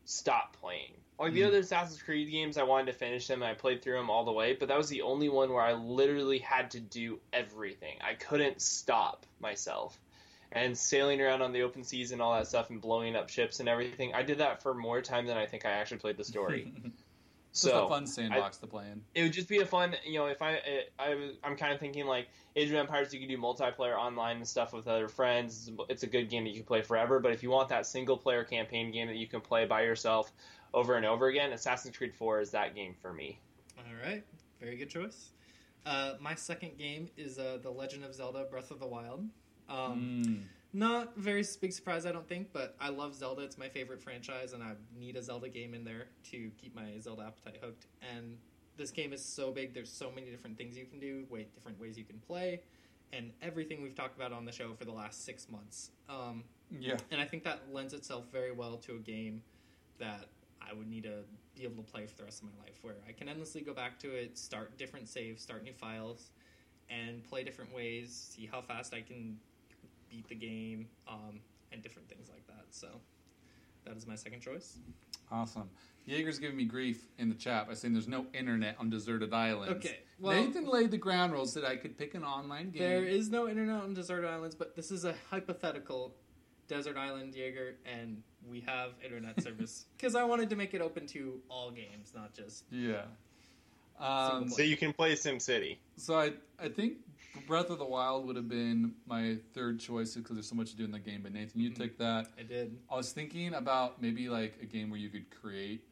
[0.05, 0.93] stop playing.
[1.23, 1.47] Like the Mm.
[1.47, 4.25] other Assassin's Creed games, I wanted to finish them and I played through them all
[4.25, 7.97] the way, but that was the only one where I literally had to do everything.
[8.01, 10.01] I couldn't stop myself.
[10.51, 13.61] And sailing around on the open seas and all that stuff and blowing up ships
[13.61, 16.25] and everything, I did that for more time than I think I actually played the
[16.25, 16.73] story.
[17.53, 19.03] It's just so a fun sandbox to play in.
[19.13, 21.79] it would just be a fun, you know, if I, it, I I'm kind of
[21.79, 25.69] thinking like Age of Empires, you can do multiplayer online and stuff with other friends.
[25.87, 27.19] It's a good game that you can play forever.
[27.19, 30.31] But if you want that single player campaign game that you can play by yourself
[30.73, 33.39] over and over again, Assassin's Creed 4 is that game for me.
[33.77, 34.23] All right,
[34.59, 35.29] very good choice.
[35.85, 39.27] Uh, my second game is uh, The Legend of Zelda: Breath of the Wild.
[39.69, 40.43] Um, Mm.
[40.75, 43.43] Not very big surprise, I don't think, but I love Zelda.
[43.43, 46.97] It's my favorite franchise, and I need a Zelda game in there to keep my
[46.99, 47.85] Zelda appetite hooked.
[48.15, 48.37] And
[48.75, 49.75] this game is so big.
[49.75, 52.61] There's so many different things you can do, way different ways you can play,
[53.11, 55.91] and everything we've talked about on the show for the last six months.
[56.09, 56.97] Um, Yeah.
[57.11, 59.43] and I think that lends itself very well to a game
[59.99, 60.27] that
[60.59, 61.23] I would need to
[61.55, 63.75] be able to play for the rest of my life, where I can endlessly go
[63.75, 66.31] back to it, start different saves, start new files,
[66.89, 69.37] and play different ways, see how fast I can
[70.13, 71.39] beat the game, um,
[71.71, 72.65] and different things like that.
[72.69, 72.87] So
[73.85, 74.77] that is my second choice.
[75.31, 75.69] Awesome.
[76.05, 79.77] Jaeger's giving me grief in the chat by saying there's no internet on deserted islands.
[79.85, 82.81] Okay, well, Nathan laid the ground rules that I could pick an online game.
[82.83, 86.13] there is no internet on deserted islands, but this is a hypothetical
[86.67, 91.07] desert island, Jaeger, and we have internet service because I wanted to make it open
[91.07, 93.03] to all games, not just Yeah.
[93.99, 95.77] Um, So you can play SimCity.
[95.95, 96.97] so I, I think
[97.47, 100.77] Breath of the Wild would have been my third choice because there's so much to
[100.77, 101.21] do in the game.
[101.23, 101.75] But Nathan, you Mhm.
[101.75, 102.27] took that.
[102.37, 102.77] I did.
[102.89, 105.83] I was thinking about maybe like a game where you could create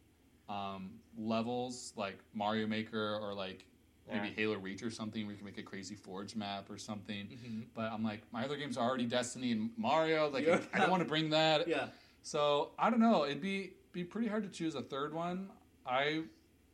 [0.49, 3.65] um, levels like Mario Maker or like
[4.07, 4.33] maybe Yeah.
[4.33, 7.27] Halo Reach or something where you can make a crazy Forge map or something.
[7.27, 10.29] hmm But I'm like, my other games are already Destiny and Mario.
[10.29, 10.59] Like, Yeah.
[10.73, 11.67] I don't want to bring that.
[11.67, 11.87] Yeah.
[12.21, 13.23] So I don't know.
[13.25, 15.49] It'd be be pretty hard to choose a third one.
[15.85, 16.23] I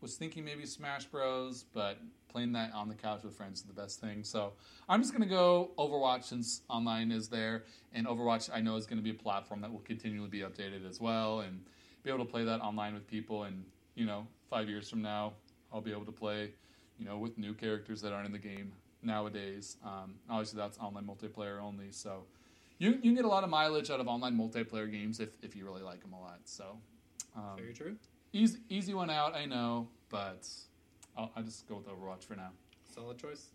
[0.02, 2.00] was thinking maybe Smash Bros, but
[2.30, 4.24] playing that on the couch with friends is the best thing.
[4.24, 4.54] So
[4.88, 7.64] I'm just gonna go Overwatch since online is there,
[7.94, 10.88] and Overwatch I know is going to be a platform that will continually be updated
[10.88, 11.64] as well, and
[12.04, 13.44] be able to play that online with people.
[13.44, 13.66] And
[13.96, 15.34] you know, five years from now,
[15.74, 16.52] I'll be able to play,
[17.00, 18.72] you know, with new characters that aren't in the game
[19.02, 19.78] nowadays.
[19.84, 22.26] Um, obviously, that's online multiplayer only, so.
[22.80, 25.56] You, you can get a lot of mileage out of online multiplayer games if, if
[25.56, 26.42] you really like them a lot.
[26.46, 26.78] So,
[27.36, 27.98] um, Very true.
[28.34, 30.48] easy easy one out, I know, but
[31.18, 32.50] I'll, I'll just go with Overwatch for now.
[32.94, 33.48] Solid choice.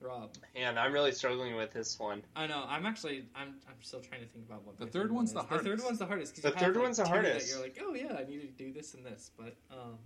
[0.00, 0.30] Rob.
[0.54, 2.22] And I'm really struggling with this one.
[2.36, 2.64] I know.
[2.68, 3.24] I'm actually.
[3.34, 3.54] I'm.
[3.68, 5.58] I'm still trying to think about what The my third one's one the is.
[5.60, 5.84] The third hardest.
[5.86, 6.34] one's the hardest.
[6.34, 7.50] 'cause The you have, third like, one's the hardest.
[7.50, 9.98] You're like, oh yeah, I need to do this and this, but um,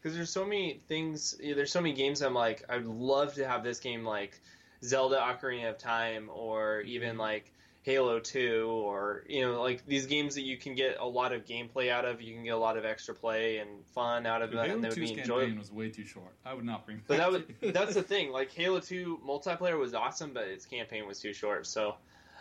[0.00, 3.64] Because there's so many things, there's so many games I'm like, I'd love to have
[3.64, 4.40] this game like
[4.84, 7.20] Zelda Ocarina of Time or even Mhm.
[7.20, 7.52] like
[7.82, 11.46] Halo 2 or, you know, like these games that you can get a lot of
[11.46, 14.50] gameplay out of, you can get a lot of extra play and fun out of
[14.50, 15.58] But that, Halo and they would be campaign enjoyable.
[15.58, 16.34] was way too short.
[16.44, 17.00] I would not bring.
[17.06, 18.30] But that would that's the thing.
[18.30, 21.66] Like Halo Two multiplayer was awesome, but its campaign was too short.
[21.66, 21.94] So,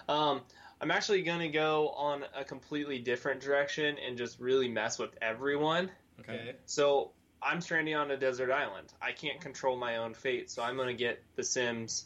[0.10, 0.42] um,
[0.82, 5.90] I'm actually gonna go on a completely different direction and just really mess with everyone.
[6.20, 6.56] okay.
[6.66, 7.12] So
[7.42, 8.92] I'm stranding on a desert island.
[9.02, 12.06] I can't control my own fate, so I'm gonna get The Sims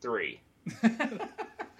[0.00, 0.40] Three.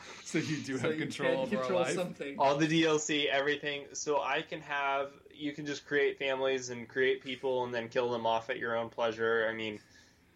[0.25, 1.95] so you do so have you control can over control our life.
[1.95, 2.37] something.
[2.39, 3.85] All the DLC, everything.
[3.93, 8.11] So I can have you can just create families and create people and then kill
[8.11, 9.47] them off at your own pleasure.
[9.51, 9.79] I mean,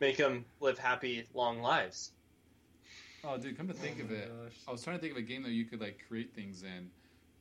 [0.01, 2.13] make them live happy, long lives.
[3.25, 4.53] Oh, dude, come to think Oh of it, gosh.
[4.67, 6.91] I was trying to think of a game that you could like create things in.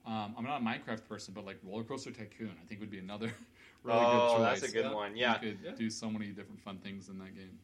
[0.06, 3.00] Um, I'm not a Minecraft person, but like Roller Coaster Tycoon, I think would be
[3.00, 3.32] another
[3.84, 4.62] really oh, good choice.
[4.62, 4.94] that's a good Yeah.
[4.94, 5.16] one.
[5.16, 5.34] Yeah.
[5.42, 5.72] you could Yeah.
[5.72, 7.58] do so many different fun things in that game.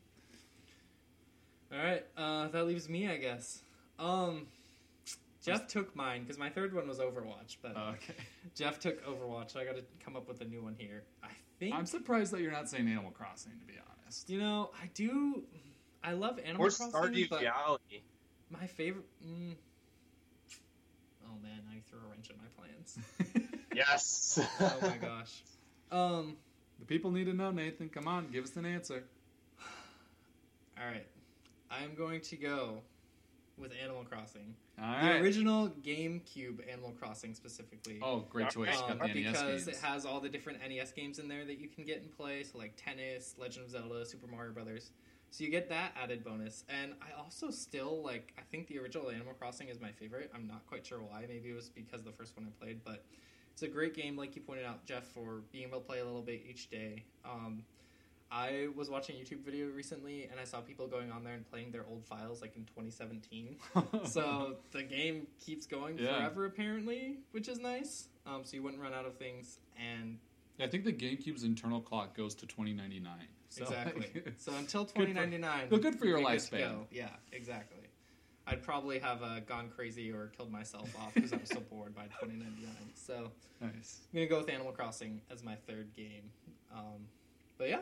[1.72, 3.62] All right, uh, that leaves me, I guess.
[4.00, 4.48] Um,
[5.48, 8.14] Jeff took mine because my third one was Overwatch, but Oh, okay.
[8.56, 9.52] Jeff took Overwatch.
[9.52, 11.04] So I got to come up with a new one here.
[11.24, 11.30] I
[11.60, 13.74] think I'm surprised that you're not saying Animal Crossing, to be
[14.04, 14.30] honest.
[14.30, 15.44] you know I do.
[16.04, 18.04] I love Animal Or Crossing, Stardew but Valley.
[18.52, 19.06] my favorite.
[19.26, 19.56] Mm,
[21.26, 23.48] oh man, I threw a wrench in my plans.
[23.76, 24.40] Yes.
[24.60, 25.44] oh my gosh.
[25.92, 26.36] Um.
[26.80, 27.90] the people need to know, Nathan.
[27.90, 29.04] Come on, give us an answer.
[30.80, 31.06] All right,
[31.70, 32.82] I'm going to go
[33.58, 38.00] with Animal Crossing, All the original GameCube Animal Crossing specifically.
[38.02, 38.80] Oh, great choice.
[38.88, 41.84] Um, the because it has all the different NES games in there that you can
[41.84, 44.92] get and play, so like Tennis, Legend of Zelda, Super Mario Brothers.
[45.32, 48.34] So you get that added bonus, and I also still like.
[48.38, 50.32] I think the original Animal Crossing is my favorite.
[50.34, 51.26] I'm not quite sure why.
[51.28, 53.04] Maybe it was because the first one I played, but
[53.52, 56.06] it's a great game, like you pointed out, Jeff, for being able to play a
[56.06, 57.04] little bit each day.
[57.26, 57.64] Um,
[58.32, 61.50] I was watching a YouTube video recently, and I saw people going on there and
[61.50, 63.56] playing their old files, like in 2017
[64.06, 66.18] so the game keeps going Yeah.
[66.18, 70.18] forever apparently which is nice um, so you wouldn't run out of things and
[70.60, 73.12] I think the GameCube's internal clock goes to 2099.
[73.50, 76.86] So, exactly so until Good for- 2099 good for your to lifespan.
[76.92, 77.78] yeah exactly
[78.48, 81.96] i'd probably have uh, gone crazy or killed myself off because i was so bored
[81.96, 84.02] by 2099 so nice.
[84.12, 86.30] i'm gonna go with animal crossing as my third game
[86.76, 87.08] um,
[87.58, 87.80] but yeah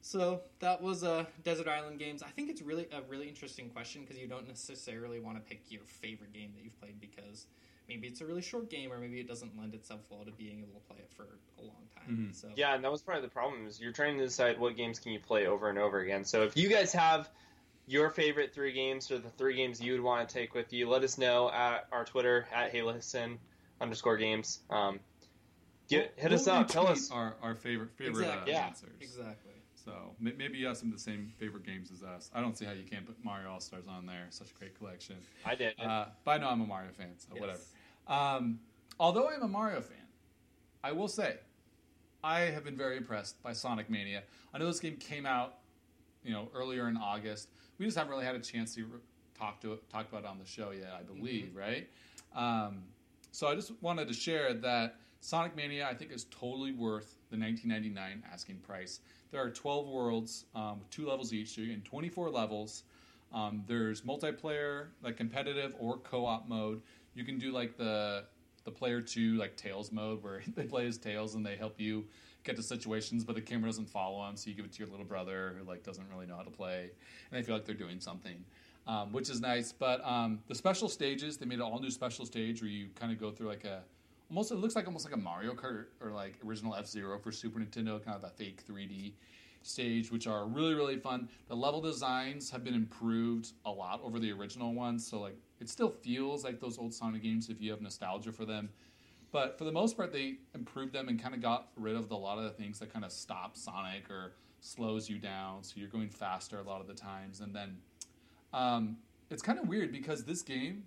[0.00, 4.02] so that was uh, desert island games i think it's really a really interesting question
[4.02, 7.46] because you don't necessarily want to pick your favorite game that you've played because
[7.88, 10.60] maybe it's a really short game or maybe it doesn't lend itself well to being
[10.60, 11.26] able to play it for
[11.58, 12.34] a long time Mhm.
[12.34, 14.76] so Yeah, and that was part of the problem is you're trying to decide what
[14.76, 16.24] games can you play over and over again.
[16.24, 17.28] So if you guys have
[17.86, 20.88] your favorite three games or the three games you would want to take with you,
[20.88, 23.38] let us know at our Twitter at HeyListen
[23.80, 24.60] underscore games.
[24.70, 25.00] Um,
[25.88, 26.68] get hit us We'll up.
[26.68, 27.10] Tell us.
[27.10, 28.52] our, our favorite favorite Exactly.
[28.52, 28.66] uh, Yeah.
[28.66, 28.96] answers.
[29.00, 29.47] exactly
[29.88, 32.30] So maybe you have some of the same favorite games as us.
[32.34, 34.26] I don't see how you can't put Mario All Stars on there.
[34.28, 35.16] Such a great collection.
[35.46, 35.80] I did.
[35.80, 37.40] Uh, but I know I'm a Mario fan, so Yes.
[37.40, 37.60] whatever.
[38.06, 38.60] Um,
[39.00, 39.96] although I'm a Mario fan,
[40.84, 41.38] I will say
[42.22, 44.24] I have been very impressed by Sonic Mania.
[44.52, 45.60] I know this game came out,
[46.22, 47.48] you know, earlier in August.
[47.78, 48.86] We just haven't really had a chance to
[49.38, 50.92] talk to it, talk about it on the show yet.
[50.98, 51.88] I believe, right?
[52.34, 52.82] Um,
[53.32, 57.36] so I just wanted to share that Sonic Mania I think is totally worth the
[57.36, 59.00] 19.99 asking price.
[59.30, 62.84] There are 12 worlds um, with two levels each, so you're in 24 levels.
[63.32, 66.80] Um, there's multiplayer, like competitive or co-op mode.
[67.14, 68.24] You can do like the
[68.64, 72.04] the player two like Tails mode where they play as Tails and they help you
[72.44, 74.88] get to situations, but the camera doesn't follow them, so you give it to your
[74.88, 76.90] little brother who like doesn't really know how to play,
[77.30, 78.44] and they feel like they're doing something.
[78.86, 82.24] Um, which is nice, but um, the special stages they made an all new special
[82.24, 83.82] stage where you kind of go through like a
[84.30, 87.32] almost it looks like almost like a Mario Kart or like original F Zero for
[87.32, 89.12] Super Nintendo, kind of a fake 3D
[89.62, 91.28] stage, which are really really fun.
[91.48, 95.68] The level designs have been improved a lot over the original ones, so like it
[95.68, 98.68] still feels like those old Sonic games if you have nostalgia for them.
[99.30, 102.14] But for the most part, they improved them and kind of got rid of the,
[102.14, 105.74] a lot of the things that kind of stop Sonic or slows you down, so
[105.76, 107.40] you're going faster a lot of the times.
[107.40, 107.76] And then
[108.54, 108.96] um,
[109.30, 110.84] it's kind of weird because this game,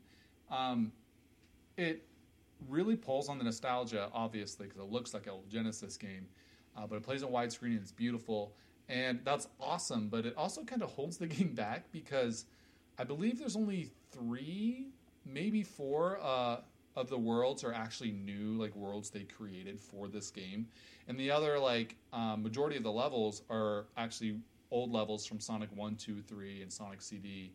[0.50, 0.92] um,
[1.78, 2.04] it
[2.70, 6.28] really pulls on the nostalgia, obviously, because it looks like a Genesis game,
[6.78, 8.53] uh, but it plays on widescreen and it's beautiful,
[8.89, 10.09] and that's awesome.
[10.09, 12.45] But it also kind of holds the game back because
[12.97, 14.88] I believe there's only three,
[15.26, 16.57] maybe four uh,
[16.95, 20.68] of the worlds are actually new, like worlds they created for this game,
[21.07, 24.38] and the other like um, majority of the levels are actually
[24.72, 27.51] old levels from Sonic One, Two, Three, and Sonic CD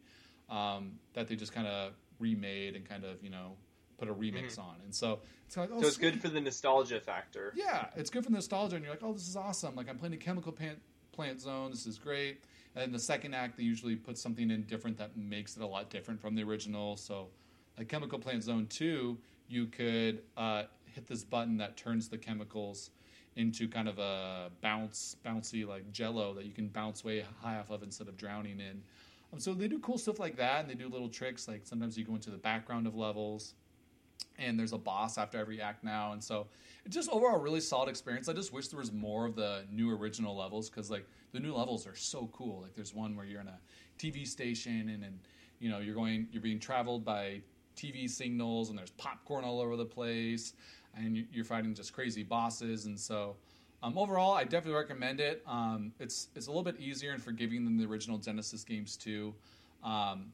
[0.48, 3.56] um, that they just kind of remade and kind of you know
[3.98, 4.64] put a remix Mhm.
[4.64, 6.12] on, and so it's like oh, so it's sweet.
[6.12, 7.52] good for the nostalgia factor.
[7.56, 9.74] Yeah, it's good for nostalgia, and you're like, oh, this is awesome.
[9.74, 10.80] Like I'm playing a chemical plant,
[11.12, 11.70] plant zone.
[11.70, 12.42] This is great.
[12.74, 15.66] And in the second act, they usually put something in different that makes it a
[15.66, 16.96] lot different from the original.
[16.96, 17.28] So,
[17.78, 19.18] like chemical plant zone two,
[19.48, 22.90] you could uh, hit this button that turns the chemicals
[23.36, 27.70] into kind of a bounce, bouncy like Jello that you can bounce way high off
[27.70, 28.82] of instead of drowning in.
[29.32, 31.46] Um, so they do cool stuff like that, and they do little tricks.
[31.48, 33.54] Like sometimes you go into the background of levels,
[34.38, 36.46] and there's a boss after every act now, and so
[36.84, 38.28] it's just overall a really solid experience.
[38.28, 41.54] I just wish there was more of the new original levels because like the new
[41.54, 42.62] levels are so cool.
[42.62, 43.58] Like there's one where you're in a
[43.98, 45.18] TV station and and
[45.58, 47.40] you know you're going you're being traveled by
[47.76, 50.54] TV signals and there's popcorn all over the place
[50.96, 53.36] and you- you're fighting just crazy bosses and so.
[53.82, 55.42] Um, overall, I definitely recommend it.
[55.46, 59.34] Um, it's it's a little bit easier and forgiving than the original Genesis games too.
[59.84, 60.32] Um,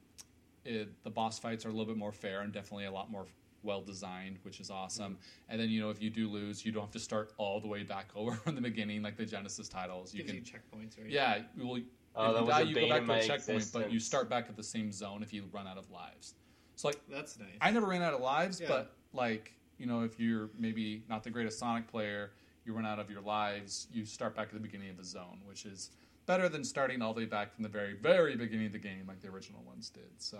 [0.64, 3.26] it, the boss fights are a little bit more fair and definitely a lot more
[3.62, 5.14] well designed, which is awesome.
[5.14, 5.50] Mm-hmm.
[5.50, 7.68] And then you know if you do lose, you don't have to start all the
[7.68, 10.14] way back over from the beginning like the Genesis titles.
[10.14, 11.10] You Gives can, you checkpoints, right?
[11.10, 11.80] yeah, you will.
[12.14, 13.90] Oh, if that you was die, a you go back to a my checkpoint, but
[13.90, 16.34] you start back at the same zone if you run out of lives.
[16.76, 17.48] So like That's nice.
[17.60, 18.68] I never ran out of lives, Yeah.
[18.68, 22.32] but like you know, if you're maybe not the greatest Sonic player,
[22.64, 25.38] you run out of your lives, you start back at the beginning of the zone,
[25.44, 25.90] which is
[26.26, 29.04] better than starting all the way back from the very, very beginning of the game,
[29.08, 30.10] like the original ones did.
[30.18, 30.38] So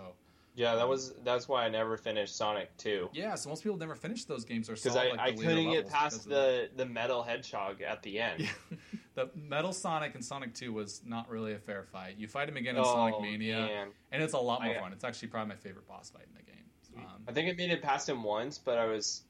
[0.55, 3.95] Yeah, that was that's why I never finished Sonic Two yeah, so most people never
[3.95, 7.23] finish those games or because I, like, I the couldn't get past the the metal
[7.23, 8.41] hedgehog at the end.
[8.41, 8.77] Yeah.
[9.15, 12.15] the Metal Sonic and Sonic 2 was not really a fair fight.
[12.17, 13.87] You fight him again in Oh, Sonic Mania, man.
[14.11, 14.91] and it's a lot more I- fun.
[14.93, 17.05] It's actually probably my favorite boss fight in the game.
[17.05, 19.23] Um, I think I made it past him once, but I was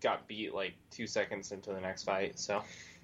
[0.00, 2.38] got beat like two seconds into the next fight.
[2.38, 2.62] So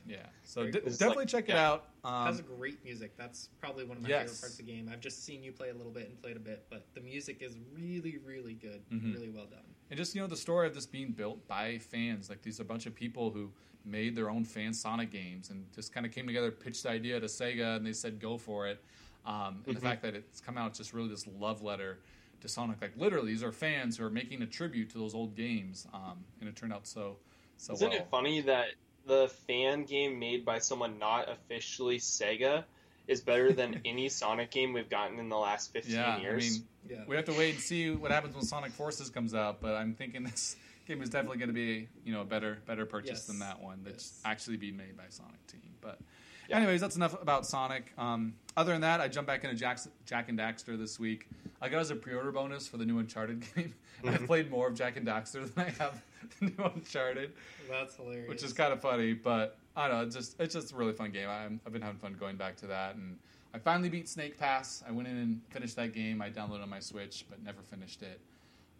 [0.08, 0.90] yeah, so d- cool.
[0.90, 1.88] Definitely like- check it out.
[2.04, 3.16] Um, has great music.
[3.16, 4.22] That's probably one of my Yes.
[4.22, 4.88] favorite parts of the game.
[4.92, 7.42] I've just seen you play a little bit and played a bit, but the music
[7.42, 8.82] is really, really good.
[8.90, 9.12] Mhm.
[9.14, 9.64] Really well done.
[9.90, 12.62] And just you know the story of this being built by fans, like these are
[12.62, 13.52] a bunch of people who
[13.84, 17.18] made their own fan Sonic games and just kind of came together, pitched the idea
[17.20, 18.82] to Sega, and they said go for it.
[19.24, 19.82] Um, and the Mhm.
[19.82, 21.98] fact that it's come out just really this love letter
[22.40, 25.34] to Sonic, like literally these are fans who are making a tribute to those old
[25.34, 27.18] games, um, and it turned out so
[27.56, 27.98] so isn't well.
[28.00, 28.68] it funny that
[29.06, 32.64] the fan game made by someone not officially Sega
[33.06, 36.58] is better than any Sonic game we've gotten in the last fifteen Yeah, I years?
[36.58, 37.04] mean Yeah.
[37.06, 39.94] we have to wait and see what happens when Sonic Forces comes out, but I'm
[39.94, 43.26] thinking this game is definitely going to be you know a better better purchase Yes.
[43.26, 44.22] than that one that's Yes.
[44.24, 45.60] actually being made by Sonic Team.
[45.80, 45.98] But
[46.48, 46.58] Yeah.
[46.58, 47.92] anyways, that's enough about Sonic.
[47.98, 51.28] Um, other than that, I jumped back into Jak, Jak and Daxter this week.
[51.60, 53.74] I got as a pre-order bonus for the new Uncharted game.
[54.06, 54.26] I've Mhm.
[54.26, 56.02] played more of Jak and Daxter than I have
[56.40, 57.32] the new Uncharted,
[57.68, 58.28] That's hilarious.
[58.28, 59.14] which is kind of funny.
[59.14, 61.28] But I don't know, it's just it's just a really fun game.
[61.28, 63.18] I'm, I've been having fun going back to that, and
[63.54, 64.82] I finally beat Snake Pass.
[64.86, 66.20] I went in and finished that game.
[66.22, 68.20] I downloaded it on my Switch, but never finished it.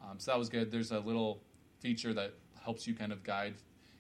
[0.03, 0.71] Um, so that was good.
[0.71, 1.41] There's a little
[1.81, 3.55] feature that helps you kind of guide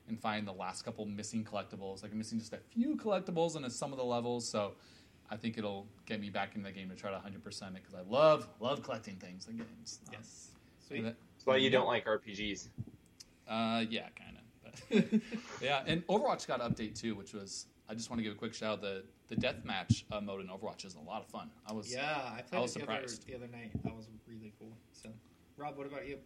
[0.08, 2.02] and find the last couple missing collectibles.
[2.02, 4.72] Like I'm missing just a few collectibles in some of the levels, so
[5.30, 7.94] I think it'll get me back into the game to try to 100% it because
[7.94, 10.00] I love love collecting things in games.
[10.08, 10.48] Um, yes.
[10.52, 11.02] and Sweet.
[11.02, 11.70] that- That's why you Yeah.
[11.70, 12.68] don't like RPGs.
[13.48, 14.42] uh, yeah, kind of.
[14.90, 15.20] But
[15.62, 18.36] yeah, and Overwatch got an update too, which was I just want to give a
[18.36, 18.74] quick shout.
[18.74, 21.50] Out the the deathmatch uh, mode in Overwatch is a lot of fun.
[21.66, 23.26] I was yeah, I played I was it the other, surprised.
[23.26, 23.70] the other night.
[23.84, 24.76] That was really cool.
[24.92, 25.08] So,
[25.56, 26.18] Rob, what about you?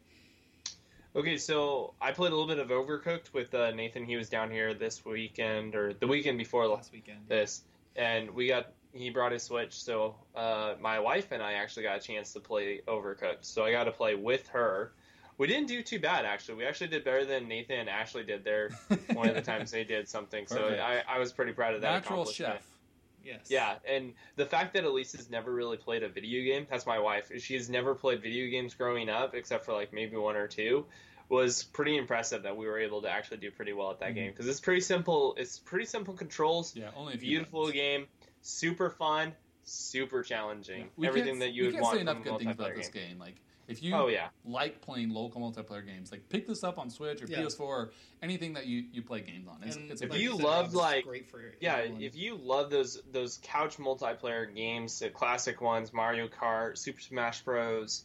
[1.15, 4.05] Okay, so I played a little bit of Overcooked with uh, Nathan.
[4.05, 7.19] He was down here this weekend or the weekend before Last weekend.
[7.27, 7.63] this,
[7.97, 9.73] and we got he brought his Switch.
[9.73, 13.43] So uh, my wife and I actually got a chance to play Overcooked.
[13.45, 14.93] So I got to play with her,
[15.39, 16.57] We didn't do too bad actually.
[16.57, 18.71] We actually did better than Nathan and Ashley did there
[19.13, 20.47] one of the times they did something.
[20.47, 21.91] So I, I was pretty proud of that.
[21.91, 22.55] Natural accomplishment.
[22.55, 22.70] chef.
[23.25, 23.47] Yes.
[23.49, 26.99] Yeah, and the fact that Elise has never really played a video game, that's my
[26.99, 27.31] wife.
[27.39, 30.87] She has never played video games growing up, except for like maybe one or two,
[31.29, 34.15] was pretty impressive that we were able to actually do pretty well at that Mhm.
[34.15, 34.31] game.
[34.33, 35.35] Because it's pretty simple.
[35.37, 37.75] It's pretty simple controls, Yeah, only beautiful buttons.
[37.75, 38.09] game,
[38.43, 40.81] super fun, super challenging.
[40.81, 40.87] Yeah.
[40.97, 42.55] We Everything can't, that you we would can't want say enough from a good things
[42.55, 43.09] about multiplayer this game.
[43.11, 43.19] game.
[43.19, 43.37] Like,
[43.71, 47.23] if you Oh yeah, like playing local multiplayer games, like pick this up on Switch
[47.23, 47.39] or Yeah.
[47.41, 47.91] PS4 or
[48.23, 49.63] anything that you, you play games on.
[49.63, 51.77] It's, it's a If like you said, loved, it's like- great for yeah.
[51.77, 52.03] everyone.
[52.03, 57.43] If you love those those couch multiplayer games, the classic ones, Mario Kart, Super Smash
[57.43, 58.05] Bros.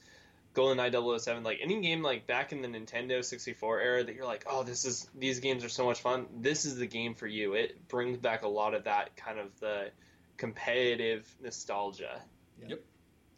[0.53, 4.45] GoldenEye 007, like any game like back in the Nintendo 64 era that you're like,
[4.47, 6.27] oh, this is these games are so much fun.
[6.39, 7.55] This is the game for you.
[7.55, 9.91] It brings back a lot of that kind of the
[10.37, 12.21] competitive nostalgia.
[12.65, 12.79] Yep.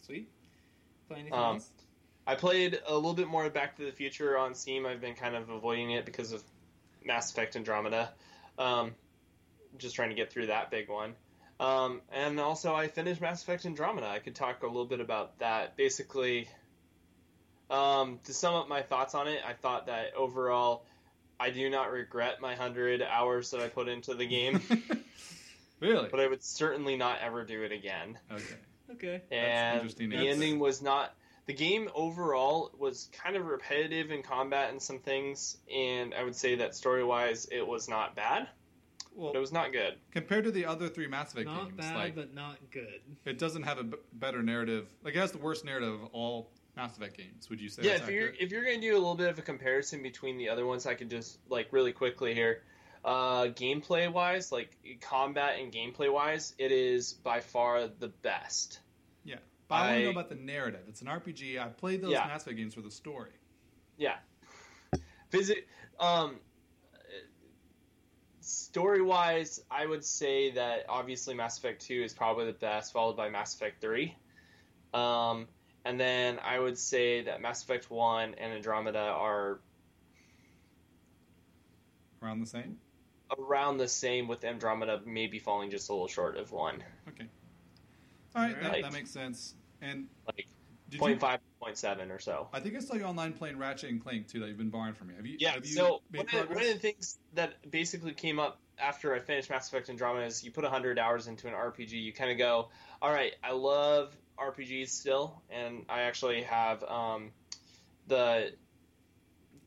[0.06, 0.30] Sweet.
[1.08, 1.70] Play anything Um, else?
[2.28, 4.86] I played a little bit more Back to the Future on Steam.
[4.86, 6.44] I've been kind of avoiding it because of
[7.04, 8.12] Mass Effect Andromeda.
[8.60, 8.94] Um,
[9.78, 11.16] just trying to get through that big one.
[11.60, 14.08] Um, and also, I finished Mass Effect Andromeda.
[14.08, 15.78] I could talk a little bit about that.
[15.78, 16.50] Basically,
[17.70, 20.86] um, to sum up my thoughts on it, I thought that overall,
[21.40, 24.62] I do not regret my 100 hours that I put into the game,
[25.80, 26.10] really?
[26.12, 28.20] but I would certainly not ever do it again.
[28.32, 28.44] Okay.
[28.90, 29.22] Okay.
[29.32, 30.30] and interesting the answer.
[30.30, 31.14] ending was not
[31.48, 36.36] the game overall was kind of repetitive in combat and some things and i would
[36.36, 38.48] say that story wise it was not bad
[39.16, 41.78] Well, but it was not good compared to the other three Mass Effect Not games,
[41.78, 43.00] bad, like but not good.
[43.26, 44.88] it doesn't have a b- better narrative.
[45.04, 47.50] Like it has the worst narrative of all Mass Effect games.
[47.50, 47.82] Would you say?
[47.84, 50.04] yeah that's if you're if you're going to do a little bit of a comparison
[50.04, 52.62] between the other ones i could just like really quickly here
[53.06, 58.80] uh gameplay wise like combat and gameplay wise it is by far the best
[59.68, 60.82] But I, want to know about the narrative.
[60.88, 61.60] It's an RPG.
[61.60, 62.26] I played those Yeah.
[62.28, 63.32] Mass Effect games for the story.
[63.98, 64.16] Yeah.
[65.32, 65.68] Visit
[66.00, 66.38] um
[68.40, 73.18] story wise, I would say that obviously Mass Effect 2 is probably the best, followed
[73.18, 74.16] by Mass Effect 3.
[74.94, 75.48] Um
[75.84, 79.60] and then I would say that Mass Effect 1 and Andromeda are
[82.22, 82.78] Around the same.
[83.38, 86.84] around the same with Andromeda maybe falling just a little short of 1.
[87.10, 87.28] Okay.
[88.36, 88.84] All right, that, Alright.
[88.84, 89.56] that makes sense.
[89.82, 90.48] And Like
[90.90, 92.48] did 0.5 0.7 or so.
[92.54, 94.40] I think I saw you online playing Ratchet and Clank too.
[94.40, 95.16] That you've been borrowing from me.
[95.16, 95.38] Have you?
[95.40, 99.14] Yeah, Have you so one of, one of the things that basically came up after
[99.14, 102.14] I finished Mass Effect and Andromeda is you put 100 hours into an RPG, you
[102.14, 102.70] kind of go,
[103.02, 107.32] all right, I love RPGs still, and I actually have um,
[108.08, 108.54] the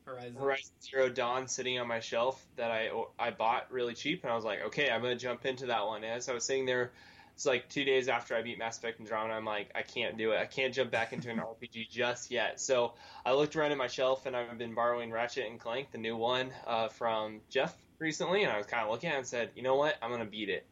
[0.04, 0.36] Horizon.
[0.36, 4.34] Horizon Zero Dawn sitting on my shelf that I I bought really cheap, and I
[4.34, 6.02] was like, okay, I'm gonna jump into that one.
[6.02, 6.92] And as I was sitting there,
[7.40, 10.18] it's like two days after I beat Mass Effect and Andromeda, I'm like, I can't
[10.18, 10.36] do it.
[10.36, 12.60] I can't jump back into an RPG just yet.
[12.60, 12.92] So
[13.24, 16.18] I looked around at my shelf, and I've been borrowing Ratchet and Clank, the new
[16.18, 19.48] one uh, from Jeff recently, and I was kind of looking at it and said,
[19.56, 20.66] you know what, I'm gonna beat it.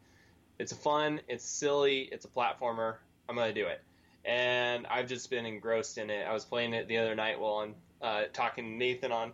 [0.58, 2.96] It's fun, it's silly, it's a platformer.
[3.30, 3.80] I'm gonna do it.
[4.26, 6.26] And I've just been engrossed in it.
[6.28, 9.32] I was playing it the other night while I'm uh, talking to Nathan on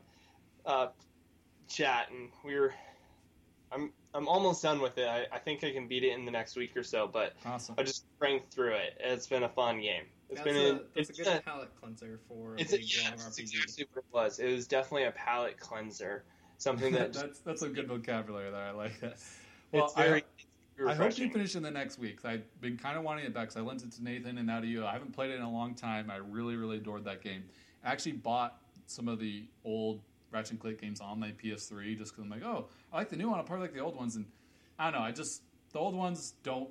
[0.64, 0.87] uh,
[1.66, 2.72] chat, and we were.
[3.72, 5.09] I'm I'm almost done with it.
[5.09, 7.75] I, I think I can beat it in the next week or so, but Awesome.
[7.77, 8.97] I just cranked through it.
[9.01, 10.05] It's been a fun game.
[10.31, 12.77] It's That's, been a, a, that's it's a good a, palate cleanser for it's a
[12.77, 13.41] big yeah, that's RPG.
[13.41, 14.39] exactly what it was.
[14.39, 16.25] It was definitely a palate cleanser.
[16.59, 18.62] Something that just, that's that's a good vocabulary there.
[18.62, 19.19] I like that.
[19.73, 20.23] Well, very.
[20.87, 22.25] I, I hope you finish in the next week.
[22.25, 23.49] I've been kind of wanting it back.
[23.49, 24.87] 'cause I lent it to Nathan and now to you.
[24.87, 26.11] I haven't played it in a long time.
[26.11, 27.45] I really, really adored that game.
[27.85, 30.01] I actually bought some of the old
[30.35, 33.16] Ratchet and Clank games on my PS3 just because I'm like, oh, I like the
[33.16, 33.39] new one.
[33.39, 34.16] I probably like the old ones.
[34.16, 34.26] And
[34.78, 35.07] I don't know.
[35.07, 36.68] I just the old ones don't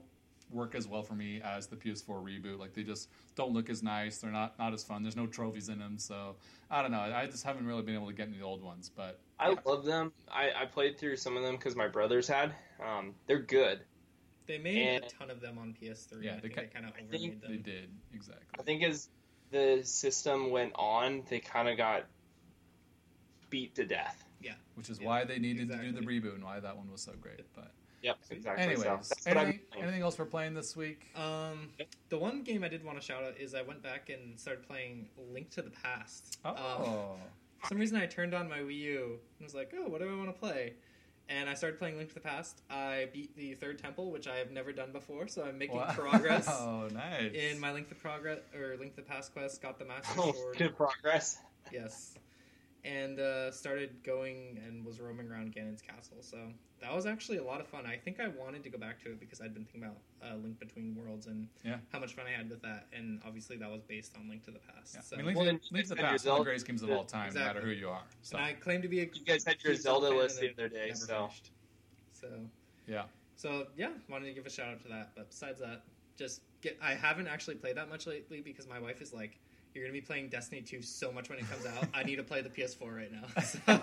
[0.52, 2.60] work as well for me as the PS4 reboot.
[2.60, 4.20] Like they just don't look as nice.
[4.20, 5.02] They're not not as fun.
[5.02, 5.98] There's no trophies in them.
[5.98, 6.36] So
[6.70, 7.00] I don't know.
[7.00, 8.92] I just haven't really been able to get into the old ones.
[8.96, 9.56] But I yeah.
[9.66, 10.12] love them.
[10.32, 12.54] I, I played through some of them because my brothers had.
[12.86, 13.80] Um, they're good.
[14.46, 16.22] They made And- a ton of them on PS3.
[16.22, 18.44] Yeah, I they think ca- they kind of I think overmade they did exactly.
[18.60, 19.08] I think as
[19.52, 22.06] the system went on, they kind of got
[23.54, 24.26] beat to death.
[24.42, 26.92] Yeah, which is Yeah, why they needed to do the reboot and why that one
[26.92, 27.42] was so great.
[27.56, 28.64] But Yep, exactly.
[28.66, 31.06] anyways, so that's anything, anything else we're playing this week?
[31.16, 31.70] Um,
[32.10, 34.68] the one game I did want to shout out is I went back and started
[34.68, 36.40] playing Link to the Past.
[36.44, 37.16] Um, Oh,
[37.60, 40.12] for some reason I turned on my Wii U and was like, oh, what do
[40.12, 40.74] I want to play?
[41.30, 42.64] And I started playing Link to the Past.
[42.70, 45.94] I beat the third temple, which I have never done before, so I'm making Wow.
[45.94, 47.32] progress Oh, nice.
[47.34, 49.62] in my Link to Progress or Link to the Past quest.
[49.62, 51.38] Got the Master Oh, good progress.
[51.72, 52.16] Yes.
[52.86, 56.18] And uh, started going and was roaming around Ganon's castle.
[56.22, 56.38] So
[56.82, 57.86] that was actually a lot of fun.
[57.86, 60.36] I think I wanted to go back to it because I'd been thinking about uh,
[60.36, 61.78] Link Between Worlds and Yeah.
[61.94, 64.52] how much fun I had with that, and obviously that was based on Link to
[64.52, 64.96] the Past.
[64.96, 65.02] Yeah.
[65.02, 65.16] So.
[65.16, 66.84] I mean, Link, Well, to, Link to the Past, had one of the greatest games
[66.84, 68.04] of all time, no matter who you are.
[68.22, 70.68] So and I claim to be a You guys had your Zelda list the other
[70.68, 71.52] day, never so finished.
[72.12, 72.28] So
[72.88, 73.04] yeah,
[73.36, 75.12] so yeah, wanted to give a shout out to that.
[75.16, 75.84] But besides that,
[76.18, 76.78] just get.
[76.82, 79.40] I haven't actually played that much lately because my wife is like,
[79.74, 81.88] "You're gonna be playing Destiny 2 so much when it comes out.
[81.94, 83.82] I need to play the PS4 right now." So,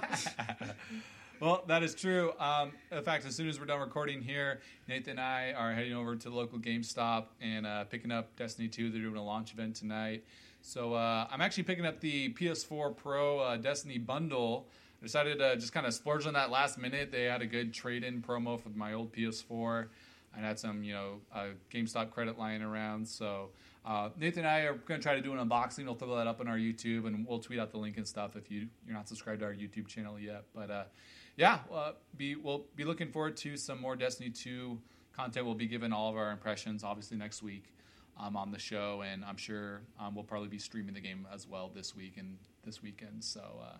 [1.41, 2.33] well, that is true.
[2.39, 5.95] Um, in fact, as soon as we're done recording here, Nathan and I are heading
[5.95, 8.91] over to the local GameStop and uh, picking up Destiny 2.
[8.91, 10.25] They're doing a launch event tonight.
[10.63, 14.67] So uh, I'm actually picking up the PS4 Pro uh, Destiny bundle.
[15.01, 17.11] I decided to just kind of splurge on that last minute.
[17.11, 19.89] They had a good trade-in promo for my old PS4.
[20.37, 23.09] I had some, you know, uh, GameStop credit lying around.
[23.09, 23.51] So
[23.85, 25.85] uh, Nathan and I are going to try to do an unboxing.
[25.85, 28.37] We'll throw that up on our YouTube, and we'll tweet out the link and stuff
[28.37, 30.45] if you you're not subscribed to our YouTube channel yet.
[30.55, 30.85] But uh,
[31.37, 34.79] yeah, uh, be we'll be looking forward to some more Destiny 2
[35.17, 35.47] content.
[35.47, 37.73] We'll be giving all of our impressions, obviously next week,
[38.19, 41.49] um, on the show, and I'm sure um, we'll probably be streaming the game as
[41.49, 43.25] well this week and this weekend.
[43.25, 43.41] So.
[43.63, 43.77] Uh,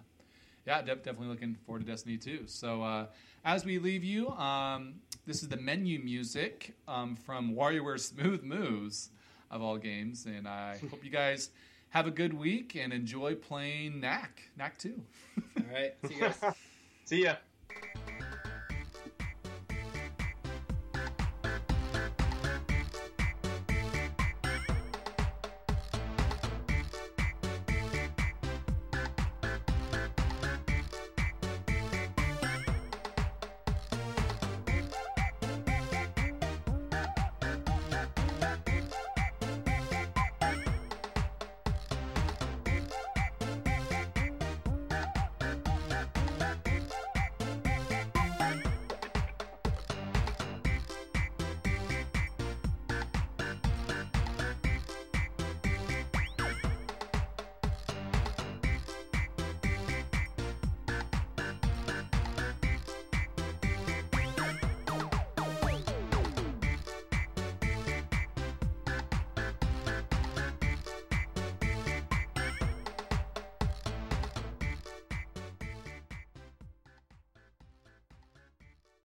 [0.67, 2.43] yeah, de- definitely looking forward to Destiny 2.
[2.45, 3.07] So, uh,
[3.47, 4.97] as we leave you, um,
[5.27, 9.09] this is the menu music um, from WarioWare Smooth Moves
[9.51, 11.51] of all games, and I hope you guys
[11.91, 14.95] have a good week and enjoy playing Knack, Knack 2.
[15.39, 16.41] all right, see you guys.
[17.05, 17.35] see ya.